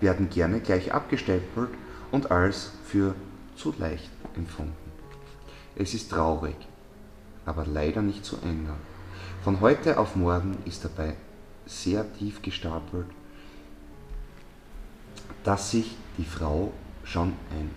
werden 0.00 0.28
gerne 0.28 0.60
gleich 0.60 0.92
abgestempelt 0.92 1.70
und 2.10 2.30
als 2.30 2.72
für 2.84 3.14
zu 3.56 3.74
leicht 3.78 4.10
empfunden. 4.34 4.74
Es 5.74 5.94
ist 5.94 6.10
traurig, 6.10 6.56
aber 7.44 7.66
leider 7.66 8.02
nicht 8.02 8.24
zu 8.24 8.36
ändern. 8.42 8.80
Von 9.42 9.60
heute 9.60 9.98
auf 9.98 10.16
morgen 10.16 10.58
ist 10.64 10.84
dabei 10.84 11.14
sehr 11.66 12.12
tief 12.14 12.42
gestapelt, 12.42 13.06
dass 15.44 15.70
sich 15.70 15.96
die 16.18 16.24
Frau 16.24 16.72
schon 17.04 17.32
ein 17.50 17.70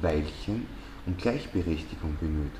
Weilchen 0.00 0.66
um 1.06 1.16
Gleichberechtigung 1.16 2.16
bemüht. 2.20 2.52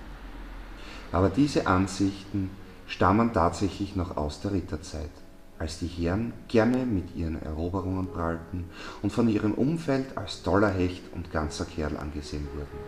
Aber 1.12 1.28
diese 1.28 1.66
Ansichten 1.66 2.50
stammen 2.86 3.32
tatsächlich 3.32 3.96
noch 3.96 4.16
aus 4.16 4.40
der 4.40 4.52
Ritterzeit 4.52 5.10
als 5.58 5.80
die 5.80 5.86
Herren 5.86 6.32
gerne 6.46 6.86
mit 6.86 7.16
ihren 7.16 7.40
Eroberungen 7.42 8.06
prallten 8.06 8.64
und 9.02 9.12
von 9.12 9.28
ihrem 9.28 9.54
Umfeld 9.54 10.16
als 10.16 10.42
toller 10.42 10.70
Hecht 10.70 11.02
und 11.14 11.32
ganzer 11.32 11.64
Kerl 11.64 11.96
angesehen 11.96 12.46
wurden. 12.54 12.78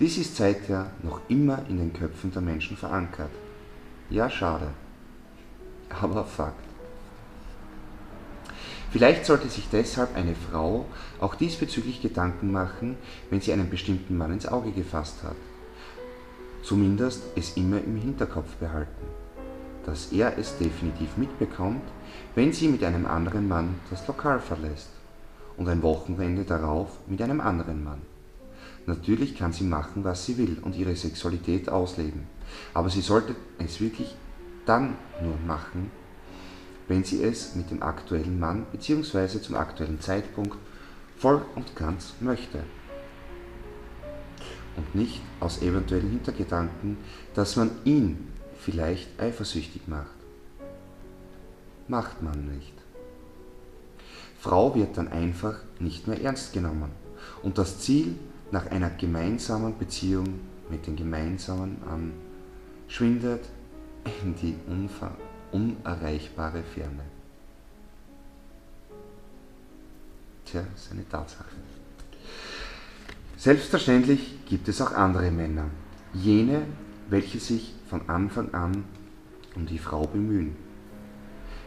Dies 0.00 0.18
ist 0.18 0.36
seither 0.36 0.90
noch 1.02 1.20
immer 1.28 1.64
in 1.68 1.78
den 1.78 1.92
Köpfen 1.92 2.32
der 2.32 2.42
Menschen 2.42 2.76
verankert. 2.76 3.30
Ja, 4.10 4.30
schade. 4.30 4.68
Aber 5.88 6.24
Fakt. 6.24 6.64
Vielleicht 8.90 9.26
sollte 9.26 9.48
sich 9.48 9.68
deshalb 9.70 10.16
eine 10.16 10.34
Frau 10.34 10.86
auch 11.20 11.34
diesbezüglich 11.34 12.00
Gedanken 12.00 12.52
machen, 12.52 12.96
wenn 13.28 13.40
sie 13.40 13.52
einen 13.52 13.68
bestimmten 13.68 14.16
Mann 14.16 14.32
ins 14.32 14.46
Auge 14.46 14.72
gefasst 14.72 15.22
hat. 15.24 15.36
Zumindest 16.62 17.22
es 17.36 17.56
immer 17.56 17.78
im 17.78 17.96
Hinterkopf 17.96 18.54
behalten 18.56 19.17
dass 19.88 20.12
er 20.12 20.36
es 20.36 20.58
definitiv 20.58 21.16
mitbekommt, 21.16 21.80
wenn 22.34 22.52
sie 22.52 22.68
mit 22.68 22.84
einem 22.84 23.06
anderen 23.06 23.48
Mann 23.48 23.76
das 23.88 24.06
Lokal 24.06 24.38
verlässt 24.38 24.90
und 25.56 25.66
ein 25.66 25.82
Wochenende 25.82 26.44
darauf 26.44 26.98
mit 27.06 27.22
einem 27.22 27.40
anderen 27.40 27.82
Mann. 27.82 28.02
Natürlich 28.84 29.34
kann 29.34 29.54
sie 29.54 29.64
machen, 29.64 30.04
was 30.04 30.26
sie 30.26 30.36
will 30.36 30.58
und 30.60 30.76
ihre 30.76 30.94
Sexualität 30.94 31.70
ausleben, 31.70 32.26
aber 32.74 32.90
sie 32.90 33.00
sollte 33.00 33.34
es 33.58 33.80
wirklich 33.80 34.14
dann 34.66 34.94
nur 35.22 35.38
machen, 35.46 35.90
wenn 36.86 37.02
sie 37.02 37.22
es 37.22 37.54
mit 37.54 37.70
dem 37.70 37.82
aktuellen 37.82 38.38
Mann 38.38 38.66
bzw. 38.70 39.40
zum 39.40 39.54
aktuellen 39.54 40.02
Zeitpunkt 40.02 40.58
voll 41.16 41.40
und 41.54 41.74
ganz 41.76 42.12
möchte. 42.20 42.58
Und 44.76 44.94
nicht 44.94 45.22
aus 45.40 45.62
eventuellen 45.62 46.10
Hintergedanken, 46.10 46.98
dass 47.34 47.56
man 47.56 47.70
ihn 47.84 48.28
vielleicht 48.58 49.20
eifersüchtig 49.20 49.88
macht. 49.88 50.06
Macht 51.86 52.22
man 52.22 52.46
nicht. 52.54 52.72
Frau 54.40 54.74
wird 54.74 54.96
dann 54.96 55.08
einfach 55.08 55.56
nicht 55.80 56.06
mehr 56.06 56.20
ernst 56.22 56.52
genommen 56.52 56.90
und 57.42 57.58
das 57.58 57.80
Ziel 57.80 58.14
nach 58.50 58.66
einer 58.70 58.90
gemeinsamen 58.90 59.76
Beziehung 59.78 60.40
mit 60.70 60.86
den 60.86 60.96
Gemeinsamen 60.96 61.78
an 61.88 62.12
schwindet 62.88 63.44
in 64.22 64.34
die 64.36 64.54
unerreichbare 65.52 66.62
Ferne. 66.62 67.04
Tja, 70.44 70.62
ist 70.74 70.92
eine 70.92 71.06
Tatsache. 71.08 71.44
Selbstverständlich 73.36 74.46
gibt 74.46 74.68
es 74.68 74.80
auch 74.80 74.92
andere 74.92 75.30
Männer, 75.30 75.66
jene, 76.14 76.62
welche 77.08 77.38
sich 77.38 77.74
von 77.88 78.08
Anfang 78.08 78.52
an 78.54 78.84
um 79.54 79.66
die 79.66 79.78
Frau 79.78 80.06
bemühen, 80.06 80.56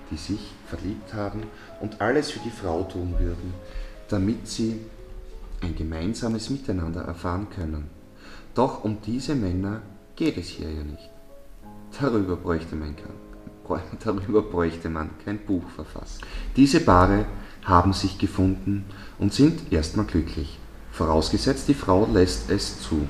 die 0.09 0.17
sich 0.17 0.53
verliebt 0.67 1.13
haben 1.13 1.43
und 1.81 1.99
alles 2.01 2.31
für 2.31 2.39
die 2.39 2.51
Frau 2.51 2.83
tun 2.83 3.15
würden, 3.19 3.53
damit 4.09 4.47
sie 4.47 4.79
ein 5.61 5.75
gemeinsames 5.75 6.49
Miteinander 6.49 7.01
erfahren 7.01 7.47
können. 7.49 7.89
Doch 8.55 8.83
um 8.83 9.01
diese 9.05 9.35
Männer 9.35 9.81
geht 10.15 10.37
es 10.37 10.47
hier 10.47 10.69
ja 10.69 10.83
nicht. 10.83 11.09
Darüber 11.99 12.35
bräuchte 12.35 12.75
man 12.75 12.95
kein, 12.95 13.79
darüber 14.03 14.41
bräuchte 14.41 14.89
man 14.89 15.09
kein 15.23 15.39
Buch 15.39 15.67
verfassen. 15.75 16.21
Diese 16.55 16.81
Paare 16.81 17.25
haben 17.63 17.93
sich 17.93 18.17
gefunden 18.17 18.85
und 19.19 19.33
sind 19.33 19.71
erstmal 19.71 20.05
glücklich, 20.05 20.59
vorausgesetzt 20.91 21.67
die 21.67 21.73
Frau 21.73 22.07
lässt 22.11 22.49
es 22.49 22.81
zu. 22.81 23.07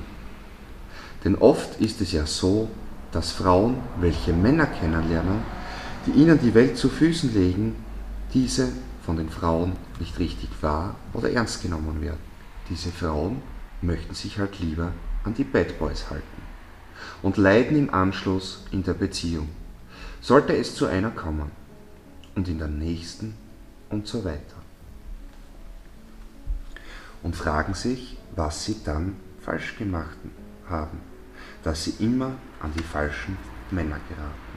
Denn 1.24 1.36
oft 1.36 1.80
ist 1.80 2.00
es 2.00 2.12
ja 2.12 2.26
so, 2.26 2.68
dass 3.12 3.32
Frauen, 3.32 3.76
welche 4.00 4.32
Männer 4.32 4.66
kennenlernen, 4.66 5.42
die 6.06 6.12
ihnen 6.12 6.40
die 6.40 6.54
Welt 6.54 6.76
zu 6.76 6.88
Füßen 6.88 7.32
legen, 7.32 7.76
diese 8.34 8.68
von 9.04 9.16
den 9.16 9.28
Frauen 9.28 9.72
nicht 10.00 10.18
richtig 10.18 10.50
wahr 10.62 10.96
oder 11.12 11.30
ernst 11.30 11.62
genommen 11.62 12.00
werden. 12.00 12.20
Diese 12.68 12.90
Frauen 12.90 13.42
möchten 13.82 14.14
sich 14.14 14.38
halt 14.38 14.58
lieber 14.60 14.92
an 15.24 15.34
die 15.34 15.44
Bad 15.44 15.78
Boys 15.78 16.10
halten 16.10 16.42
und 17.22 17.36
leiden 17.36 17.76
im 17.76 17.92
Anschluss 17.92 18.64
in 18.70 18.82
der 18.82 18.94
Beziehung. 18.94 19.48
Sollte 20.20 20.56
es 20.56 20.74
zu 20.74 20.86
einer 20.86 21.10
kommen 21.10 21.50
und 22.34 22.48
in 22.48 22.58
der 22.58 22.68
nächsten 22.68 23.34
und 23.90 24.06
so 24.06 24.24
weiter. 24.24 24.56
Und 27.22 27.36
fragen 27.36 27.74
sich, 27.74 28.16
was 28.34 28.64
sie 28.64 28.76
dann 28.84 29.16
falsch 29.40 29.76
gemacht 29.76 30.16
haben, 30.68 31.00
dass 31.62 31.84
sie 31.84 31.94
immer 31.98 32.32
an 32.62 32.72
die 32.76 32.82
falschen 32.82 33.36
Männer 33.70 33.98
geraten. 34.08 34.52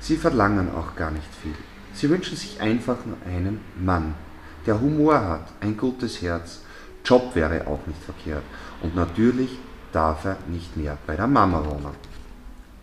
Sie 0.00 0.16
verlangen 0.16 0.74
auch 0.74 0.96
gar 0.96 1.10
nicht 1.10 1.34
viel. 1.42 1.54
Sie 1.94 2.08
wünschen 2.08 2.36
sich 2.36 2.60
einfach 2.60 3.04
nur 3.04 3.16
einen 3.26 3.60
Mann, 3.78 4.14
der 4.66 4.80
Humor 4.80 5.20
hat, 5.20 5.52
ein 5.60 5.76
gutes 5.76 6.22
Herz, 6.22 6.60
Job 7.04 7.34
wäre 7.34 7.66
auch 7.66 7.84
nicht 7.86 8.02
verkehrt 8.02 8.44
und 8.80 8.94
natürlich 8.94 9.58
darf 9.90 10.24
er 10.24 10.38
nicht 10.48 10.76
mehr 10.76 10.96
bei 11.06 11.16
der 11.16 11.26
Mama 11.26 11.64
wohnen. 11.64 11.94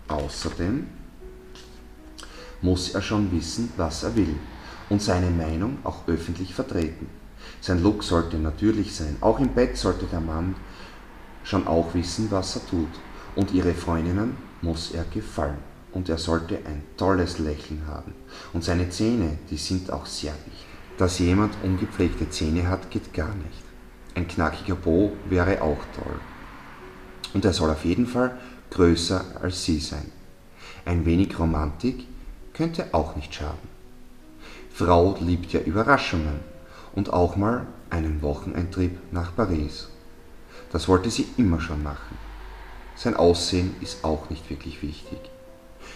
Außerdem 0.07 0.87
muss 2.61 2.93
er 2.93 3.01
schon 3.01 3.31
wissen, 3.31 3.71
was 3.77 4.03
er 4.03 4.15
will 4.15 4.35
und 4.89 5.01
seine 5.01 5.29
Meinung 5.29 5.79
auch 5.83 6.07
öffentlich 6.07 6.53
vertreten. 6.53 7.07
Sein 7.61 7.81
Look 7.81 8.03
sollte 8.03 8.37
natürlich 8.37 8.95
sein. 8.95 9.17
Auch 9.21 9.39
im 9.39 9.49
Bett 9.49 9.77
sollte 9.77 10.05
der 10.05 10.19
Mann 10.21 10.55
schon 11.43 11.67
auch 11.67 11.93
wissen, 11.93 12.27
was 12.29 12.55
er 12.55 12.67
tut. 12.67 12.89
Und 13.35 13.53
ihre 13.53 13.73
Freundinnen 13.73 14.37
muss 14.61 14.91
er 14.91 15.05
gefallen. 15.05 15.57
Und 15.91 16.09
er 16.09 16.17
sollte 16.17 16.57
ein 16.65 16.83
tolles 16.97 17.39
Lächeln 17.39 17.83
haben. 17.87 18.13
Und 18.53 18.63
seine 18.63 18.89
Zähne, 18.89 19.39
die 19.49 19.57
sind 19.57 19.91
auch 19.91 20.05
sehr 20.05 20.33
wichtig. 20.33 20.65
Dass 20.97 21.19
jemand 21.19 21.53
ungepflegte 21.63 22.29
Zähne 22.29 22.67
hat, 22.67 22.91
geht 22.91 23.13
gar 23.13 23.33
nicht. 23.33 23.63
Ein 24.15 24.27
knackiger 24.27 24.75
Po 24.75 25.13
wäre 25.29 25.61
auch 25.61 25.79
toll. 25.95 26.19
Und 27.33 27.45
er 27.45 27.53
soll 27.53 27.69
auf 27.69 27.85
jeden 27.85 28.05
Fall 28.05 28.37
größer 28.71 29.23
als 29.41 29.63
sie 29.63 29.79
sein. 29.79 30.11
Ein 30.85 31.05
wenig 31.05 31.37
Romantik 31.39 32.05
könnte 32.53 32.87
auch 32.91 33.15
nicht 33.15 33.33
schaden. 33.33 33.69
Frau 34.73 35.17
liebt 35.19 35.51
ja 35.53 35.61
Überraschungen 35.61 36.39
und 36.93 37.13
auch 37.13 37.35
mal 37.35 37.67
einen 37.89 38.21
Wochenendtrip 38.21 38.97
nach 39.11 39.35
Paris. 39.35 39.89
Das 40.71 40.87
wollte 40.87 41.09
sie 41.09 41.27
immer 41.37 41.59
schon 41.59 41.81
machen. 41.81 42.17
Sein 42.95 43.15
Aussehen 43.15 43.75
ist 43.81 44.03
auch 44.03 44.29
nicht 44.29 44.49
wirklich 44.49 44.81
wichtig. 44.81 45.19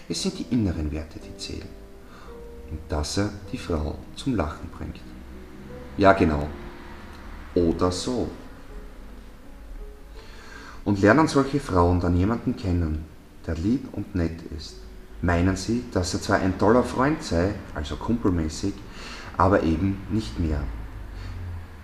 Es 0.10 0.22
sind 0.22 0.40
die 0.40 0.54
inneren 0.54 0.92
Werte, 0.92 1.20
die 1.20 1.38
zählen. 1.38 1.68
Und 2.72 2.80
dass 2.90 3.18
er 3.18 3.30
die 3.52 3.58
Frau 3.58 3.98
zum 4.16 4.36
Lachen 4.36 4.70
bringt. 4.70 5.00
Ja, 5.98 6.14
genau. 6.14 6.48
Oder 7.54 7.92
so. 7.92 8.30
Und 10.86 11.02
lernen 11.02 11.28
solche 11.28 11.60
Frauen 11.60 12.00
dann 12.00 12.18
jemanden 12.18 12.56
kennen, 12.56 13.06
der 13.46 13.56
lieb 13.56 13.88
und 13.92 14.16
nett 14.16 14.42
ist, 14.58 14.78
meinen 15.22 15.56
sie, 15.56 15.84
dass 15.92 16.14
er 16.14 16.22
zwar 16.22 16.40
ein 16.40 16.58
toller 16.58 16.84
Freund 16.84 17.22
sei, 17.24 17.54
also 17.76 17.96
kumpelmäßig, 17.96 18.74
aber 19.38 19.64
eben 19.64 20.02
nicht 20.10 20.40
mehr. 20.40 20.64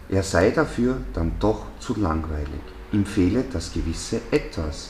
Er 0.10 0.24
sei 0.24 0.52
dafür 0.52 0.98
dann 1.14 1.34
doch 1.40 1.66
zu 1.80 2.00
langweilig. 2.00 2.62
Ihm 2.92 3.06
fehle 3.06 3.44
das 3.52 3.72
gewisse 3.74 4.22
Etwas 4.32 4.90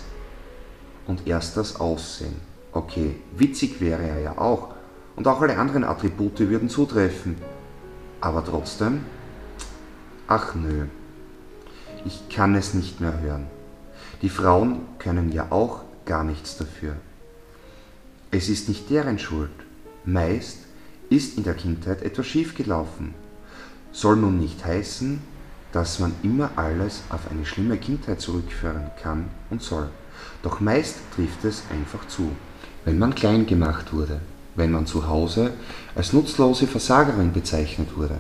und 1.08 1.28
erst 1.28 1.58
das 1.58 1.80
Aussehen. 1.80 2.36
Okay, 2.72 3.16
witzig 3.36 3.82
wäre 3.82 4.04
er 4.04 4.20
ja 4.20 4.38
auch 4.38 4.76
und 5.16 5.28
auch 5.28 5.42
alle 5.42 5.58
anderen 5.58 5.84
Attribute 5.84 6.40
würden 6.40 6.70
zutreffen. 6.70 7.36
Aber 8.22 8.44
trotzdem, 8.46 9.06
ach 10.28 10.56
nö, 10.56 10.86
ich 12.06 12.30
kann 12.30 12.56
es 12.56 12.74
nicht 12.74 13.02
mehr 13.02 13.20
hören. 13.20 13.48
Die 14.22 14.30
Frauen 14.30 14.82
können 14.98 15.32
ja 15.32 15.48
auch 15.50 15.82
gar 16.06 16.24
nichts 16.24 16.58
dafür. 16.58 16.96
Es 18.32 18.48
ist 18.48 18.70
nicht 18.70 18.90
deren 18.90 19.20
Schuld. 19.20 19.52
Meist 20.06 20.60
ist 21.10 21.38
in 21.38 21.44
der 21.44 21.56
Kindheit 21.56 22.02
etwas 22.02 22.28
schiefgelaufen. 22.28 23.14
Soll 23.92 24.18
nun 24.18 24.40
nicht 24.40 24.64
heißen, 24.64 25.22
dass 25.72 26.00
man 26.00 26.14
immer 26.24 26.50
alles 26.56 27.04
auf 27.10 27.30
eine 27.30 27.46
schlimme 27.46 27.78
Kindheit 27.78 28.22
zurückführen 28.22 28.92
kann 29.02 29.26
und 29.50 29.62
soll. 29.62 29.90
Doch 30.42 30.60
meist 30.60 30.98
trifft 31.16 31.44
es 31.46 31.64
einfach 31.72 32.08
zu. 32.08 32.32
Wenn 32.86 32.98
man 32.98 33.14
klein 33.14 33.46
gemacht 33.46 33.94
wurde, 33.94 34.22
wenn 34.56 34.72
man 34.72 34.86
zu 34.86 35.08
Hause 35.08 35.54
als 35.96 36.14
nutzlose 36.14 36.68
Versagerin 36.68 37.34
bezeichnet 37.34 37.96
wurde, 37.96 38.18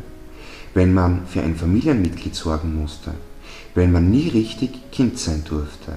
wenn 0.74 0.94
man 0.94 1.26
für 1.26 1.42
ein 1.42 1.56
Familienmitglied 1.56 2.36
sorgen 2.36 2.80
musste, 2.80 3.14
wenn 3.74 3.92
man 3.92 4.12
nie 4.12 4.30
richtig 4.30 4.92
Kind 4.92 5.18
sein 5.18 5.44
durfte, 5.44 5.94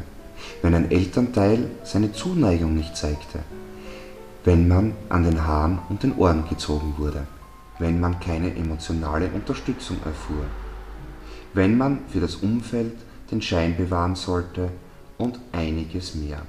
wenn 0.63 0.75
ein 0.75 0.91
Elternteil 0.91 1.71
seine 1.85 2.13
Zuneigung 2.13 2.75
nicht 2.75 2.97
zeigte, 2.97 3.41
wenn 4.45 4.67
man 4.69 4.95
an 5.09 5.25
den 5.25 5.47
Haaren 5.47 5.79
und 5.89 6.03
den 6.03 6.17
Ohren 6.17 6.49
gezogen 6.49 6.95
wurde, 6.97 7.27
wenn 7.79 8.01
man 8.01 8.19
keine 8.21 8.55
emotionale 8.55 9.29
Unterstützung 9.29 9.99
erfuhr, 10.05 10.45
wenn 11.55 11.77
man 11.77 12.01
für 12.09 12.21
das 12.21 12.37
Umfeld 12.37 12.95
den 13.31 13.43
Schein 13.43 13.77
bewahren 13.77 14.15
sollte 14.15 14.71
und 15.19 15.39
einiges 15.53 16.15
mehr. 16.15 16.43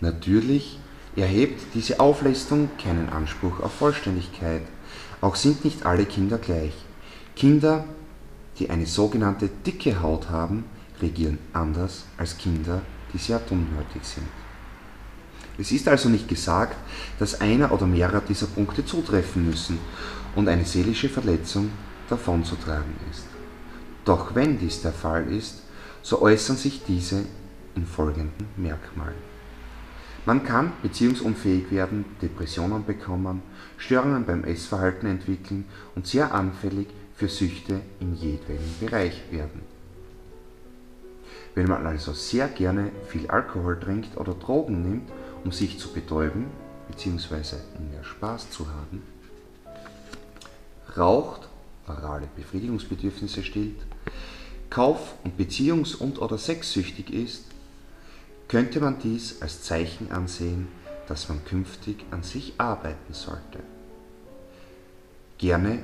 Natürlich 0.00 0.78
erhebt 1.16 1.60
diese 1.74 2.00
Auflistung 2.00 2.70
keinen 2.82 3.08
Anspruch 3.10 3.60
auf 3.60 3.72
Vollständigkeit, 3.72 4.62
auch 5.20 5.34
sind 5.34 5.64
nicht 5.64 5.84
alle 5.84 6.06
Kinder 6.06 6.38
gleich. 6.38 6.72
Kinder, 7.36 7.84
die 8.58 8.70
eine 8.70 8.86
sogenannte 8.86 9.50
dicke 9.66 10.00
Haut 10.02 10.30
haben, 10.30 10.64
regieren 11.02 11.38
anders 11.52 12.04
als 12.16 12.38
Kinder, 12.38 12.82
die 13.12 13.18
sehr 13.18 13.38
dünnhäutig 13.38 14.02
sind. 14.02 14.26
Es 15.58 15.72
ist 15.72 15.88
also 15.88 16.08
nicht 16.08 16.28
gesagt, 16.28 16.76
dass 17.18 17.40
einer 17.40 17.70
oder 17.72 17.86
mehrere 17.86 18.22
dieser 18.26 18.46
Punkte 18.46 18.84
zutreffen 18.84 19.44
müssen 19.44 19.78
und 20.34 20.48
eine 20.48 20.64
seelische 20.64 21.10
Verletzung 21.10 21.70
davonzutragen 22.10 22.94
ist. 23.10 23.24
Doch 24.04 24.34
wenn 24.34 24.58
dies 24.58 24.82
der 24.82 24.92
Fall 24.92 25.30
ist, 25.32 25.62
so 26.02 26.22
äußern 26.22 26.56
sich 26.56 26.82
diese 26.84 27.24
in 27.74 27.86
folgenden 27.86 28.46
Merkmalen. 28.56 29.30
Man 30.26 30.44
kann 30.44 30.72
beziehungsunfähig 30.82 31.70
werden, 31.70 32.04
Depressionen 32.20 32.84
bekommen, 32.84 33.42
Störungen 33.78 34.26
beim 34.26 34.44
Essverhalten 34.44 35.08
entwickeln 35.08 35.64
und 35.94 36.06
sehr 36.06 36.34
anfällig 36.34 36.88
für 37.14 37.28
Süchte 37.28 37.80
in 38.00 38.14
jedwedem 38.14 38.74
Bereich 38.80 39.22
werden. 39.30 39.62
Wenn 41.54 41.68
man 41.68 41.86
also 41.86 42.12
sehr 42.12 42.48
gerne 42.48 42.90
viel 43.08 43.28
Alkohol 43.28 43.78
trinkt 43.78 44.16
oder 44.16 44.34
Drogen 44.34 44.82
nimmt, 44.82 45.10
um 45.44 45.52
sich 45.52 45.78
zu 45.78 45.92
betäuben 45.92 46.46
bzw. 46.88 47.56
um 47.78 47.90
mehr 47.90 48.04
Spaß 48.04 48.50
zu 48.50 48.66
haben, 48.68 49.02
raucht, 50.96 51.49
orale 51.86 52.28
Befriedigungsbedürfnisse 52.36 53.42
stillt, 53.42 53.78
Kauf- 54.70 55.14
und 55.24 55.38
Beziehungs- 55.38 55.96
und 55.96 56.20
oder 56.20 56.38
sexsüchtig 56.38 57.12
ist, 57.12 57.44
könnte 58.48 58.80
man 58.80 58.98
dies 58.98 59.42
als 59.42 59.62
Zeichen 59.62 60.10
ansehen, 60.12 60.68
dass 61.08 61.28
man 61.28 61.44
künftig 61.44 62.04
an 62.10 62.22
sich 62.22 62.54
arbeiten 62.58 63.12
sollte. 63.12 63.60
Gerne 65.38 65.82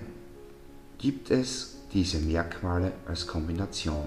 gibt 0.98 1.30
es 1.30 1.76
diese 1.92 2.18
Merkmale 2.18 2.92
als 3.06 3.26
Kombination. 3.26 4.06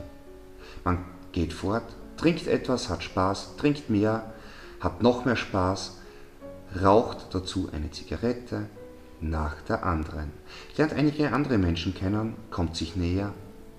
Man 0.84 1.04
geht 1.32 1.54
fort, 1.54 1.84
trinkt 2.17 2.47
etwas, 2.47 2.89
hat 2.89 3.04
Spaß, 3.04 3.58
trinkt 3.58 3.89
mehr, 3.89 4.34
hat 4.80 5.02
noch 5.02 5.25
mehr 5.25 5.36
Spaß, 5.36 5.97
raucht 6.82 7.34
dazu 7.34 7.69
eine 7.71 7.91
Zigarette 7.91 8.67
nach 9.21 9.62
der 9.62 9.86
anderen, 9.86 10.32
lernt 10.77 10.93
einige 10.93 11.32
andere 11.32 11.58
Menschen 11.58 11.93
kennen, 11.93 12.36
kommt 12.51 12.75
sich 12.75 12.95
näher, 12.95 13.34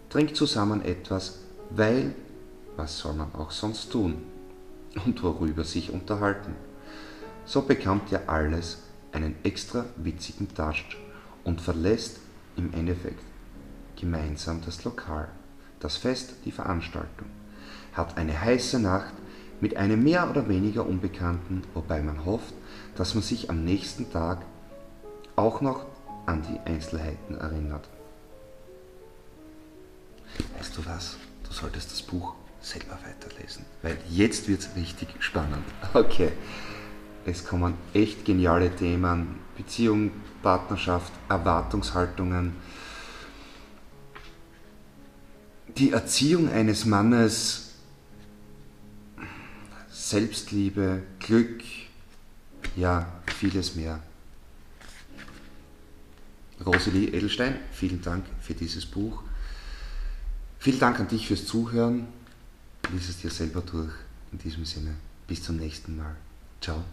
trinkt 0.08 0.36
zusammen 0.36 0.82
etwas, 0.82 1.40
weil, 1.70 2.14
was 2.76 2.98
soll 2.98 3.14
man 3.14 3.34
auch 3.34 3.50
sonst 3.50 3.90
tun? 3.90 4.22
Und 5.06 5.22
worüber 5.22 5.62
sich 5.62 5.92
unterhalten. 5.92 6.56
So 7.44 7.62
bekommt 7.62 8.10
ja 8.10 8.22
alles 8.26 8.78
einen 9.12 9.36
extra 9.44 9.84
witzigen 9.96 10.52
Touch 10.54 10.98
und 11.44 11.60
verlässt 11.60 12.18
im 12.56 12.72
Endeffekt 12.74 13.22
gemeinsam 13.96 14.60
das 14.64 14.84
Lokal, 14.84 15.28
das 15.78 15.96
Fest, 15.96 16.34
die 16.44 16.52
Veranstaltung, 16.52 17.28
hat 17.92 18.16
eine 18.16 18.40
heiße 18.40 18.78
Nacht 18.80 19.14
mit 19.60 19.76
einem 19.76 20.02
mehr 20.02 20.28
oder 20.30 20.48
weniger 20.48 20.86
Unbekannten, 20.86 21.62
wobei 21.74 22.02
man 22.02 22.24
hofft, 22.24 22.54
dass 22.96 23.14
man 23.14 23.22
sich 23.22 23.50
am 23.50 23.64
nächsten 23.64 24.10
Tag 24.10 24.38
auch 25.40 25.60
noch 25.60 25.86
an 26.26 26.42
die 26.42 26.60
Einzelheiten 26.70 27.38
erinnert. 27.38 27.88
Weißt 30.58 30.76
du 30.76 30.86
was? 30.86 31.16
Du 31.46 31.52
solltest 31.52 31.90
das 31.90 32.02
Buch 32.02 32.34
selber 32.60 32.98
weiterlesen, 33.04 33.64
weil 33.82 33.96
jetzt 34.08 34.48
wird 34.48 34.60
es 34.60 34.76
richtig 34.76 35.08
spannend. 35.20 35.64
Okay, 35.94 36.32
es 37.24 37.44
kommen 37.44 37.74
echt 37.94 38.24
geniale 38.24 38.74
Themen, 38.74 39.40
Beziehung, 39.56 40.12
Partnerschaft, 40.42 41.12
Erwartungshaltungen, 41.28 42.54
die 45.76 45.92
Erziehung 45.92 46.50
eines 46.50 46.84
Mannes, 46.84 47.74
Selbstliebe, 49.90 51.02
Glück, 51.18 51.62
ja, 52.76 53.06
vieles 53.26 53.74
mehr. 53.74 54.00
Rosalie 56.64 57.08
Edelstein, 57.08 57.56
vielen 57.72 58.02
Dank 58.02 58.24
für 58.40 58.54
dieses 58.54 58.86
Buch. 58.86 59.22
Vielen 60.58 60.78
Dank 60.78 61.00
an 61.00 61.08
dich 61.08 61.26
fürs 61.26 61.46
Zuhören. 61.46 62.06
Lies 62.92 63.08
es 63.08 63.18
dir 63.18 63.30
selber 63.30 63.62
durch. 63.62 63.92
In 64.32 64.38
diesem 64.38 64.64
Sinne, 64.64 64.94
bis 65.26 65.42
zum 65.42 65.56
nächsten 65.56 65.96
Mal. 65.96 66.16
Ciao. 66.60 66.84